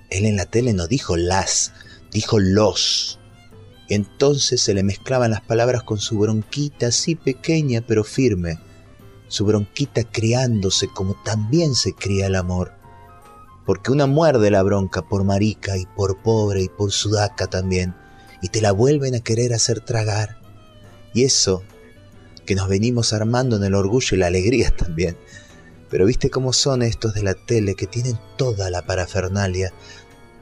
él 0.09 0.25
en 0.25 0.35
la 0.35 0.45
tele 0.45 0.73
no 0.73 0.87
dijo 0.87 1.17
las, 1.17 1.73
dijo 2.11 2.39
los. 2.39 3.19
Entonces 3.89 4.61
se 4.61 4.73
le 4.73 4.83
mezclaban 4.83 5.31
las 5.31 5.41
palabras 5.41 5.83
con 5.83 5.99
su 5.99 6.19
bronquita 6.19 6.87
así 6.87 7.15
pequeña 7.15 7.81
pero 7.85 8.03
firme, 8.03 8.59
su 9.27 9.45
bronquita 9.45 10.03
criándose 10.03 10.87
como 10.87 11.15
también 11.23 11.75
se 11.75 11.93
cría 11.93 12.27
el 12.27 12.35
amor. 12.35 12.73
Porque 13.65 13.91
una 13.91 14.07
muerde 14.07 14.49
la 14.49 14.63
bronca 14.63 15.01
por 15.01 15.23
marica 15.23 15.77
y 15.77 15.85
por 15.85 16.21
pobre 16.21 16.63
y 16.63 16.69
por 16.69 16.91
sudaca 16.91 17.47
también, 17.47 17.95
y 18.41 18.49
te 18.49 18.61
la 18.61 18.71
vuelven 18.71 19.15
a 19.15 19.19
querer 19.19 19.53
hacer 19.53 19.81
tragar. 19.81 20.37
Y 21.13 21.23
eso 21.23 21.63
que 22.45 22.55
nos 22.55 22.69
venimos 22.69 23.11
armando 23.13 23.57
en 23.57 23.63
el 23.65 23.75
orgullo 23.75 24.15
y 24.15 24.19
la 24.19 24.27
alegría 24.27 24.71
también. 24.77 25.17
Pero 25.89 26.05
viste 26.05 26.29
cómo 26.29 26.53
son 26.53 26.81
estos 26.81 27.13
de 27.13 27.23
la 27.23 27.33
tele 27.33 27.75
que 27.75 27.87
tienen 27.87 28.19
toda 28.37 28.69
la 28.69 28.85
parafernalia, 28.85 29.73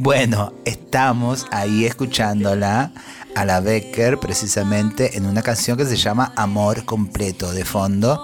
Bueno, 0.04 0.52
estamos 0.64 1.46
ahí 1.52 1.84
escuchándola 1.84 2.90
a 3.36 3.44
la 3.44 3.60
Becker 3.60 4.18
precisamente 4.18 5.16
en 5.16 5.26
una 5.26 5.42
canción 5.42 5.76
que 5.76 5.84
se 5.86 5.94
llama 5.96 6.32
Amor 6.34 6.84
Completo 6.84 7.52
de 7.52 7.64
fondo. 7.64 8.20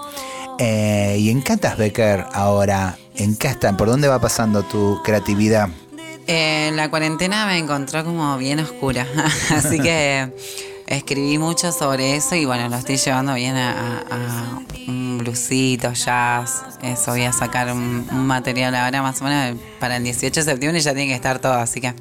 Eh, 0.59 1.15
¿Y 1.19 1.29
en 1.29 1.41
qué 1.41 1.53
estás, 1.53 1.77
Becker, 1.77 2.25
ahora? 2.33 2.97
¿En 3.15 3.37
qué 3.37 3.47
están? 3.47 3.77
¿Por 3.77 3.87
dónde 3.87 4.09
va 4.09 4.19
pasando 4.19 4.63
tu 4.63 4.99
creatividad? 5.05 5.69
Eh, 6.27 6.69
la 6.75 6.89
cuarentena 6.89 7.45
me 7.45 7.57
encontró 7.57 8.03
como 8.03 8.37
bien 8.37 8.59
oscura, 8.59 9.07
así 9.55 9.79
que 9.79 10.35
escribí 10.87 11.37
mucho 11.37 11.71
sobre 11.71 12.17
eso 12.17 12.35
y 12.35 12.43
bueno, 12.43 12.67
lo 12.67 12.75
estoy 12.75 12.97
llevando 12.97 13.35
bien 13.35 13.55
a, 13.55 13.71
a- 13.71 13.99
a 14.11 14.59
un 14.89 15.08
bluesito, 15.19 15.93
jazz, 15.93 16.63
eso, 16.81 17.11
voy 17.11 17.23
a 17.23 17.31
sacar 17.33 17.71
un, 17.71 18.07
un 18.11 18.25
material 18.27 18.73
ahora 18.75 19.01
más 19.03 19.21
o 19.21 19.25
menos 19.25 19.59
para 19.79 19.97
el 19.97 20.03
18 20.03 20.39
de 20.39 20.43
septiembre 20.43 20.81
ya 20.81 20.93
tiene 20.93 21.07
que 21.09 21.15
estar 21.15 21.37
todo, 21.39 21.53
así 21.53 21.79
que... 21.79 21.93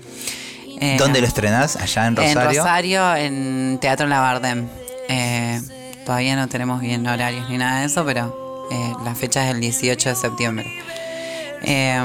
eh, 0.80 0.96
¿Dónde 0.98 1.20
lo 1.20 1.26
estrenás? 1.26 1.76
¿Allá 1.76 2.06
en 2.06 2.16
Rosario? 2.16 2.40
En 2.50 2.56
Rosario, 2.56 3.16
en 3.16 3.78
Teatro 3.80 4.06
Labardem. 4.06 4.66
Eh, 5.10 5.60
todavía 6.06 6.36
no 6.36 6.48
tenemos 6.48 6.80
bien 6.80 7.06
horarios 7.06 7.48
ni 7.50 7.58
nada 7.58 7.80
de 7.80 7.86
eso, 7.86 8.04
pero 8.04 8.66
eh, 8.70 8.92
la 9.04 9.14
fecha 9.14 9.44
es 9.46 9.54
el 9.54 9.60
18 9.60 10.08
de 10.08 10.14
septiembre. 10.14 10.66
Eh, 11.62 12.00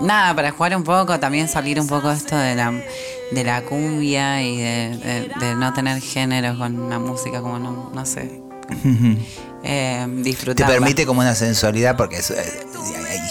nada, 0.00 0.34
para 0.34 0.50
jugar 0.52 0.74
un 0.76 0.82
poco, 0.84 1.18
también 1.20 1.48
salir 1.48 1.78
un 1.80 1.86
poco 1.86 2.10
esto 2.10 2.36
de 2.36 2.54
la, 2.54 2.72
de 3.32 3.44
la 3.44 3.62
cumbia 3.62 4.42
y 4.42 4.56
de, 4.56 4.96
de- 4.96 5.30
de 5.46 5.54
no 5.54 5.72
tener 5.74 6.00
género 6.00 6.56
con 6.56 6.88
la 6.88 6.98
música, 6.98 7.40
como 7.42 7.58
no, 7.58 7.90
no 7.94 8.06
sé. 8.06 8.40
Eh, 9.66 10.06
Te 10.08 10.22
disfrutarla. 10.22 10.72
permite 10.74 11.04
como 11.06 11.20
una 11.20 11.34
sensualidad, 11.34 11.96
porque 11.96 12.16
es- 12.18 12.30
eh, 12.30 12.60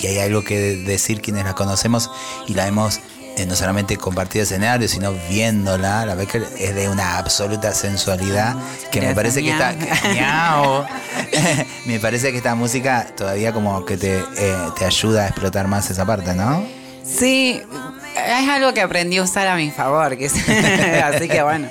y 0.02 0.08
hay 0.08 0.20
algo 0.20 0.44
que 0.44 0.60
decir 0.60 1.22
quienes 1.22 1.46
la 1.46 1.54
conocemos 1.56 2.12
y 2.48 2.54
la 2.54 2.68
hemos 2.68 3.00
eh, 3.38 3.46
no 3.46 3.56
solamente 3.56 3.98
compartido 3.98 4.44
escenario, 4.44 4.88
sino 4.88 5.14
viéndola. 5.30 6.06
La 6.06 6.16
Becker 6.16 6.48
es 6.58 6.74
de 6.74 6.88
una 6.88 7.18
absoluta 7.18 7.74
sensualidad 7.74 8.56
que 8.92 9.02
me 9.02 9.14
parece 9.14 9.44
que 9.44 9.52
está. 9.52 9.74
miau. 10.14 10.86
me 11.86 12.00
parece 12.00 12.32
que 12.32 12.38
esta 12.38 12.56
música 12.56 13.08
todavía 13.16 13.52
como 13.52 13.84
que 13.86 13.98
te, 13.98 14.20
eh, 14.20 14.56
te 14.78 14.86
ayuda 14.86 15.24
a 15.24 15.28
explotar 15.28 15.68
más 15.68 15.90
esa 15.90 16.06
parte, 16.06 16.34
¿no? 16.34 16.66
Sí, 17.04 17.62
es 18.16 18.50
algo 18.50 18.74
que 18.74 18.82
aprendí 18.82 19.18
a 19.18 19.24
usar 19.24 19.48
a 19.48 19.56
mi 19.56 19.70
favor, 19.70 20.18
que 20.18 20.26
es- 20.26 20.34
así 21.04 21.28
que 21.28 21.44
bueno, 21.44 21.70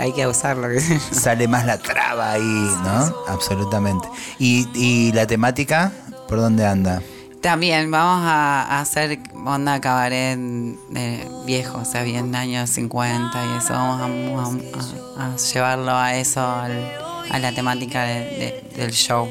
hay 0.00 0.12
que 0.12 0.26
usarlo. 0.26 0.68
Sale 1.12 1.48
más 1.48 1.64
la 1.66 1.78
traba 1.78 2.32
ahí, 2.32 2.40
¿no? 2.84 3.14
Absolutamente. 3.28 4.08
¿Y, 4.38 4.68
y 4.74 5.12
la 5.12 5.26
temática? 5.26 5.92
¿Por 6.28 6.38
dónde 6.40 6.66
anda? 6.66 7.02
También 7.40 7.90
vamos 7.90 8.24
a, 8.24 8.62
a 8.62 8.80
hacer 8.80 9.18
onda 9.44 9.80
cabaret 9.80 10.38
de 10.38 11.28
viejo, 11.44 11.78
o 11.78 11.84
sea, 11.84 12.04
bien 12.04 12.34
años 12.36 12.70
50 12.70 13.30
y 13.46 13.58
eso, 13.58 13.72
vamos 13.72 14.00
a, 14.00 14.06
vamos 14.36 14.94
a- 15.18 15.32
a 15.34 15.36
llevarlo 15.36 15.92
a 15.96 16.14
eso, 16.16 16.40
al- 16.40 16.92
a 17.30 17.38
la 17.40 17.52
temática 17.52 18.04
de- 18.04 18.14
de- 18.14 18.64
del 18.76 18.92
show. 18.92 19.28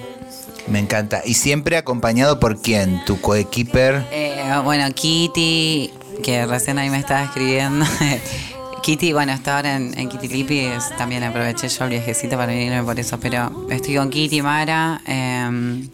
Me 0.68 0.80
encanta. 0.80 1.22
¿Y 1.26 1.36
siempre 1.36 1.78
acompañado 1.78 2.40
por 2.40 2.62
quién? 2.62 3.04
¿Tu 3.06 3.20
coequiper? 3.22 4.06
Eh, 4.12 4.44
bueno, 4.64 4.86
Kitty, 4.94 5.92
que 6.22 6.46
recién 6.46 6.78
ahí 6.80 6.90
me 6.90 7.00
estaba 7.00 7.24
escribiendo. 7.24 7.86
Kitty, 8.82 9.14
bueno, 9.14 9.32
está 9.34 9.58
ahora 9.58 9.76
en, 9.76 9.98
en 9.98 10.10
Kitty 10.10 10.60
es- 10.66 10.96
también 10.98 11.24
aproveché 11.24 11.68
yo 11.70 11.84
el 11.86 11.92
viajecito 11.92 12.36
para 12.36 12.48
venirme 12.48 12.82
por 12.84 13.00
eso, 13.00 13.20
pero 13.20 13.68
estoy 13.70 13.96
con 13.96 14.10
Kitty, 14.10 14.42
Mara 14.42 15.02
eh, 15.06 15.88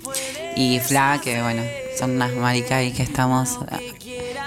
y 0.56 0.80
Fla, 0.80 1.20
que 1.22 1.42
bueno, 1.42 1.64
son 2.00 2.12
unas 2.12 2.32
maricas 2.34 2.84
y 2.84 2.92
que 2.92 3.04
estamos 3.04 3.60
eh, 3.72 3.94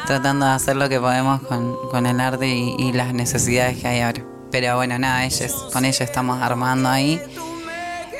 tratando 0.06 0.46
de 0.46 0.52
hacer 0.52 0.76
lo 0.76 0.88
que 0.88 0.98
podemos 0.98 1.42
con, 1.42 1.76
con 1.90 2.06
el 2.06 2.18
arte 2.18 2.48
y, 2.48 2.92
las 2.92 3.12
necesidades 3.12 3.78
que 3.78 3.88
hay 3.88 4.00
ahora. 4.00 4.22
Pero 4.50 4.76
bueno, 4.76 4.98
nada, 4.98 5.24
ellos, 5.24 5.68
con 5.72 5.84
ellos 5.84 6.00
estamos 6.00 6.40
armando 6.42 6.88
ahí 6.88 7.20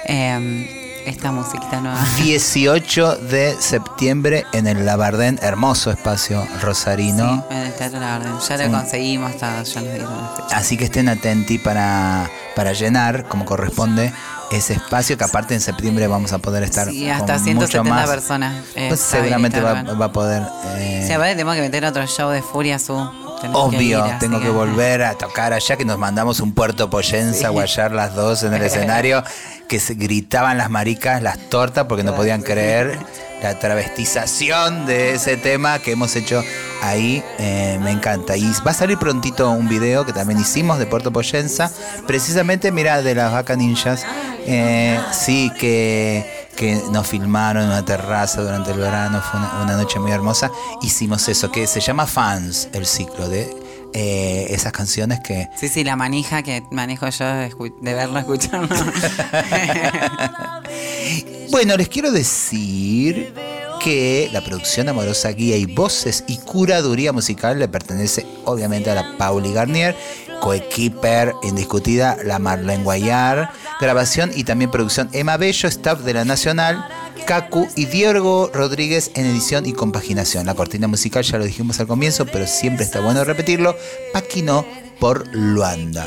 eh, 0.06 0.79
esta 1.06 1.32
musiquita 1.32 1.80
nueva. 1.80 1.98
18 2.22 3.16
de 3.16 3.56
septiembre 3.60 4.46
en 4.52 4.66
el 4.66 4.84
Labardén, 4.86 5.38
hermoso 5.42 5.90
espacio 5.90 6.46
rosarino. 6.62 7.44
En 7.50 7.56
el 7.58 7.72
Teatro 7.74 8.00
La 8.00 8.16
Orden. 8.16 8.32
Ya 8.48 8.56
lo 8.56 8.64
Sí. 8.64 8.70
conseguimos, 8.70 9.30
está, 9.32 9.62
ya 9.62 9.80
nos 9.80 9.90
dieron. 9.92 10.08
Así 10.52 10.76
que 10.76 10.84
estén 10.84 11.08
atentos 11.08 11.56
para, 11.64 12.28
para 12.56 12.72
llenar, 12.72 13.24
como 13.28 13.44
corresponde, 13.44 14.12
ese 14.50 14.72
espacio 14.74 15.16
que 15.16 15.24
aparte 15.24 15.54
en 15.54 15.60
septiembre 15.60 16.06
vamos 16.08 16.32
a 16.32 16.38
poder 16.38 16.62
estar 16.64 16.88
Sí, 16.88 17.08
hasta 17.08 17.34
con 17.34 17.44
170 17.44 17.82
mucho 17.82 17.94
más. 17.94 18.08
personas. 18.10 18.54
eh, 18.74 18.86
Pues 18.88 19.00
seguramente 19.00 19.60
va, 19.60 19.82
va 19.82 20.04
a 20.06 20.12
poder... 20.12 20.42
eh, 20.76 21.04
Sí, 21.06 21.12
aparte 21.12 21.32
tenemos 21.32 21.54
que 21.54 21.60
meter 21.62 21.84
otro 21.84 22.06
show 22.06 22.30
de 22.30 22.42
Furia 22.42 22.78
Su. 22.78 22.94
Que 23.40 23.48
Obvio, 23.54 24.06
ir, 24.06 24.18
tengo 24.18 24.38
que 24.38 24.50
volver 24.50 25.02
a 25.02 25.14
tocar 25.14 25.54
allá, 25.54 25.74
que 25.76 25.86
nos 25.86 25.96
mandamos 25.96 26.40
un 26.40 26.52
puerto 26.52 26.90
Poyenza 26.90 27.46
a 27.46 27.50
guayar 27.50 27.90
las 27.90 28.14
dos 28.14 28.42
en 28.42 28.52
el 28.52 28.60
escenario, 28.64 29.24
que 29.70 29.78
se 29.78 29.94
gritaban 29.94 30.58
las 30.58 30.68
maricas, 30.68 31.22
las 31.22 31.38
tortas, 31.48 31.86
porque 31.86 32.02
no 32.02 32.12
podían 32.16 32.42
creer 32.42 32.98
la 33.40 33.56
travestización 33.56 34.84
de 34.84 35.14
ese 35.14 35.36
tema 35.36 35.78
que 35.78 35.92
hemos 35.92 36.16
hecho 36.16 36.42
ahí. 36.82 37.22
eh, 37.38 37.78
me 37.80 37.92
encanta. 37.92 38.36
Y 38.36 38.50
va 38.66 38.72
a 38.72 38.74
salir 38.74 38.98
prontito 38.98 39.48
un 39.48 39.68
video 39.68 40.04
que 40.04 40.12
también 40.12 40.40
hicimos 40.40 40.80
de 40.80 40.86
Puerto 40.86 41.12
Poyenza, 41.12 41.70
precisamente, 42.04 42.72
mira, 42.72 43.00
de 43.00 43.14
las 43.14 43.30
vacas 43.30 43.58
ninjas. 43.58 44.04
Eh, 44.44 44.98
sí, 45.12 45.52
que, 45.56 46.48
que 46.56 46.82
nos 46.90 47.06
filmaron 47.06 47.62
en 47.62 47.68
una 47.68 47.84
terraza 47.84 48.42
durante 48.42 48.72
el 48.72 48.80
verano, 48.80 49.22
fue 49.22 49.38
una, 49.38 49.62
una 49.62 49.76
noche 49.76 50.00
muy 50.00 50.10
hermosa. 50.10 50.50
Hicimos 50.82 51.28
eso, 51.28 51.52
que 51.52 51.68
se 51.68 51.78
llama 51.78 52.06
Fans, 52.06 52.68
el 52.72 52.86
ciclo 52.86 53.28
de 53.28 53.59
eh, 53.92 54.46
esas 54.50 54.72
canciones 54.72 55.20
que 55.20 55.48
Sí, 55.56 55.68
sí, 55.68 55.84
la 55.84 55.96
manija 55.96 56.42
que 56.42 56.62
manejo 56.70 57.08
yo 57.08 57.26
de, 57.26 57.54
de 57.80 57.94
verlo, 57.94 58.18
escucharlo. 58.18 58.68
Bueno, 61.50 61.76
les 61.76 61.88
quiero 61.88 62.12
decir 62.12 63.34
que 63.82 64.30
la 64.32 64.40
producción 64.42 64.88
amorosa, 64.88 65.30
guía 65.30 65.56
y 65.56 65.66
voces 65.66 66.22
y 66.28 66.38
curaduría 66.38 67.12
musical 67.12 67.58
le 67.58 67.66
pertenece 67.66 68.24
obviamente 68.44 68.90
a 68.90 68.94
la 68.94 69.16
Pauli 69.18 69.52
Garnier, 69.52 69.96
coequiper 70.40 71.34
indiscutida 71.42 72.16
la 72.24 72.38
Marlene 72.38 72.84
Guayar, 72.84 73.50
grabación 73.80 74.30
y 74.34 74.44
también 74.44 74.70
producción 74.70 75.08
Emma 75.12 75.36
Bello, 75.36 75.68
staff 75.68 76.00
de 76.00 76.14
la 76.14 76.24
Nacional, 76.24 76.86
Cacu 77.26 77.66
y 77.74 77.86
Diego 77.86 78.50
Rodríguez 78.54 79.10
en 79.14 79.26
edición 79.26 79.66
y 79.66 79.72
compaginación. 79.72 80.46
La 80.46 80.54
cortina 80.54 80.86
musical 80.86 81.24
ya 81.24 81.38
lo 81.38 81.44
dijimos 81.44 81.80
al 81.80 81.88
comienzo, 81.88 82.26
pero 82.26 82.46
siempre 82.46 82.84
está 82.84 83.00
bueno 83.00 83.24
repetirlo, 83.24 83.76
Paquino 84.12 84.64
por 85.00 85.26
Luanda. 85.34 86.06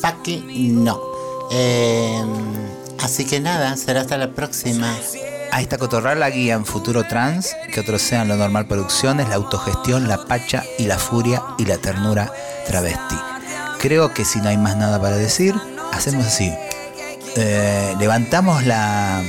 Paqui, 0.00 0.42
no. 0.72 1.00
Eh, 1.52 2.24
así 3.02 3.24
que 3.24 3.40
nada, 3.40 3.76
será 3.76 4.02
hasta 4.02 4.16
la 4.16 4.32
próxima. 4.32 4.96
A 5.52 5.60
esta 5.60 5.76
cotorral 5.76 6.20
la 6.20 6.30
guían 6.30 6.64
Futuro 6.64 7.06
Trans, 7.06 7.54
que 7.72 7.80
otros 7.80 8.00
sean 8.00 8.28
lo 8.28 8.36
normal 8.36 8.66
producciones, 8.66 9.28
la 9.28 9.34
autogestión, 9.34 10.08
la 10.08 10.24
pacha 10.24 10.64
y 10.78 10.86
la 10.86 10.98
furia 10.98 11.42
y 11.58 11.66
la 11.66 11.76
ternura 11.76 12.32
travesti. 12.66 13.16
Creo 13.78 14.14
que 14.14 14.24
si 14.24 14.40
no 14.40 14.48
hay 14.48 14.56
más 14.56 14.76
nada 14.76 14.98
para 15.00 15.16
decir, 15.16 15.54
hacemos 15.92 16.24
así. 16.24 16.50
Eh, 17.36 17.94
levantamos 17.98 18.64
la. 18.64 19.22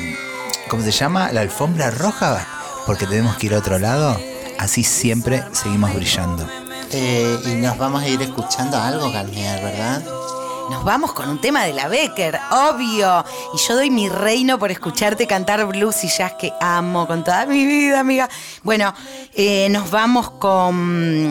¿Cómo 0.70 0.82
se 0.84 0.92
llama? 0.92 1.32
La 1.32 1.42
alfombra 1.42 1.92
roja, 1.92 2.48
porque 2.86 3.06
tenemos 3.06 3.36
que 3.36 3.48
ir 3.48 3.56
a 3.56 3.58
otro 3.58 3.78
lado. 3.78 4.18
Así 4.60 4.84
siempre 4.84 5.44
seguimos 5.52 5.94
brillando. 5.94 6.48
Eh, 6.92 7.40
y 7.46 7.56
nos 7.56 7.78
vamos 7.78 8.04
a 8.04 8.08
ir 8.08 8.22
escuchando 8.22 8.78
algo, 8.78 9.12
Garnier, 9.12 9.62
¿verdad? 9.62 10.04
Nos 10.70 10.84
vamos 10.84 11.14
con 11.14 11.30
un 11.30 11.40
tema 11.40 11.64
de 11.66 11.74
la 11.74 11.88
Becker, 11.88 12.40
obvio. 12.52 13.26
Y 13.54 13.58
yo 13.58 13.76
doy 13.76 13.90
mi 13.90 14.10
reino 14.10 14.58
por 14.58 14.72
escucharte 14.72 15.28
cantar 15.28 15.66
blues 15.66 16.04
y 16.04 16.08
jazz 16.08 16.34
que 16.34 16.54
amo 16.62 17.06
con 17.06 17.24
toda 17.24 17.46
mi 17.46 17.66
vida, 17.66 18.00
amiga. 18.00 18.30
Bueno, 18.64 18.94
eh, 19.34 19.68
nos 19.70 19.92
vamos 19.92 20.32
con. 20.32 21.30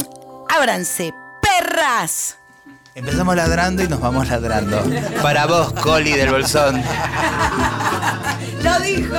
Ábranse, 0.48 1.14
perras. 1.40 2.36
Empezamos 2.94 3.34
ladrando 3.36 3.82
y 3.82 3.88
nos 3.88 4.00
vamos 4.00 4.28
ladrando. 4.28 4.82
Para 5.22 5.46
vos, 5.46 5.72
Coli 5.72 6.12
del 6.12 6.30
Bolsón. 6.30 6.82
Lo 8.62 8.80
dijo. 8.80 9.16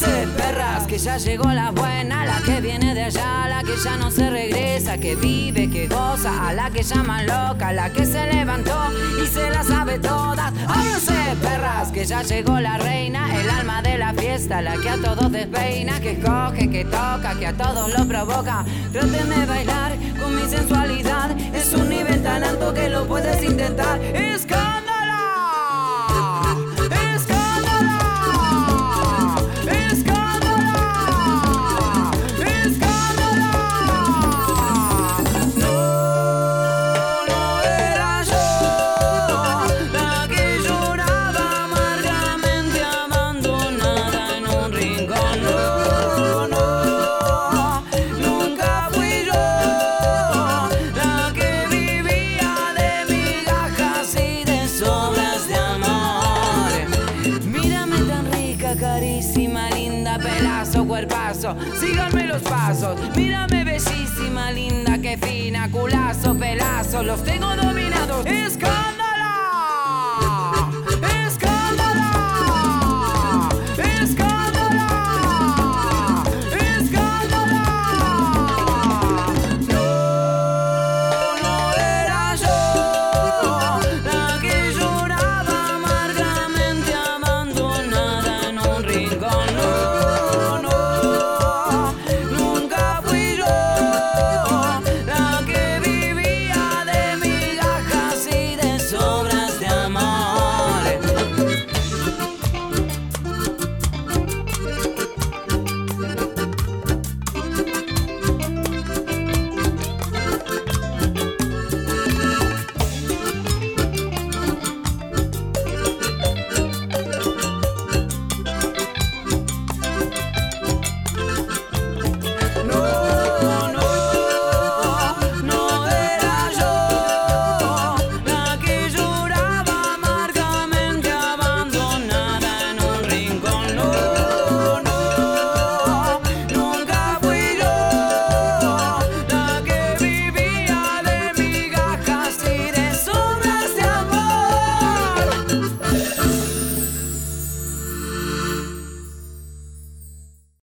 Ábranse, 0.00 0.28
perras, 0.36 0.86
que 0.86 0.98
ya 0.98 1.16
llegó 1.16 1.50
la 1.50 1.72
buena, 1.72 2.24
la 2.24 2.40
que 2.44 2.60
viene 2.60 2.94
de 2.94 3.04
allá, 3.04 3.48
la 3.48 3.64
que 3.64 3.76
ya 3.82 3.96
no 3.96 4.10
se 4.10 4.30
regresa, 4.30 4.98
que 4.98 5.16
vive, 5.16 5.68
que 5.70 5.88
goza, 5.88 6.48
a 6.48 6.52
la 6.52 6.70
que 6.70 6.82
llaman 6.84 7.26
loca, 7.26 7.72
la 7.72 7.90
que 7.90 8.06
se 8.06 8.32
levantó 8.32 8.76
y 9.22 9.26
se 9.26 9.50
la 9.50 9.64
sabe 9.64 9.98
todas. 9.98 10.52
Ábranse, 10.68 11.14
perras, 11.42 11.90
que 11.90 12.04
ya 12.04 12.22
llegó 12.22 12.60
la 12.60 12.78
reina, 12.78 13.40
el 13.40 13.50
alma 13.50 13.82
de 13.82 13.98
la 13.98 14.12
fiesta, 14.12 14.62
la 14.62 14.76
que 14.76 14.88
a 14.88 14.96
todos 14.98 15.32
despeina, 15.32 16.00
que 16.00 16.20
coge, 16.20 16.70
que 16.70 16.84
toca, 16.84 17.34
que 17.38 17.46
a 17.48 17.52
todos 17.54 17.92
lo 17.92 18.06
provoca. 18.06 18.64
Traten 18.92 19.30
de 19.30 19.46
bailar 19.46 19.96
con 20.20 20.36
mi 20.36 20.48
sensualidad, 20.48 21.30
es 21.54 21.72
un 21.72 21.88
nivel 21.88 22.22
tan 22.22 22.44
alto 22.44 22.72
que 22.72 22.88
lo 22.88 23.06
puedes 23.08 23.42
intentar. 23.42 24.00
¡Escándala! 24.00 24.87
Síganme 61.78 62.26
los 62.26 62.42
pasos. 62.42 62.98
Mírame 63.16 63.64
bellísima, 63.64 64.50
linda, 64.50 64.98
que 64.98 65.16
fina, 65.16 65.70
culazo, 65.70 66.34
pelazo. 66.34 67.02
Los 67.02 67.22
tengo 67.24 67.54
dominados. 67.56 68.26
¡Escándalo! 68.26 68.97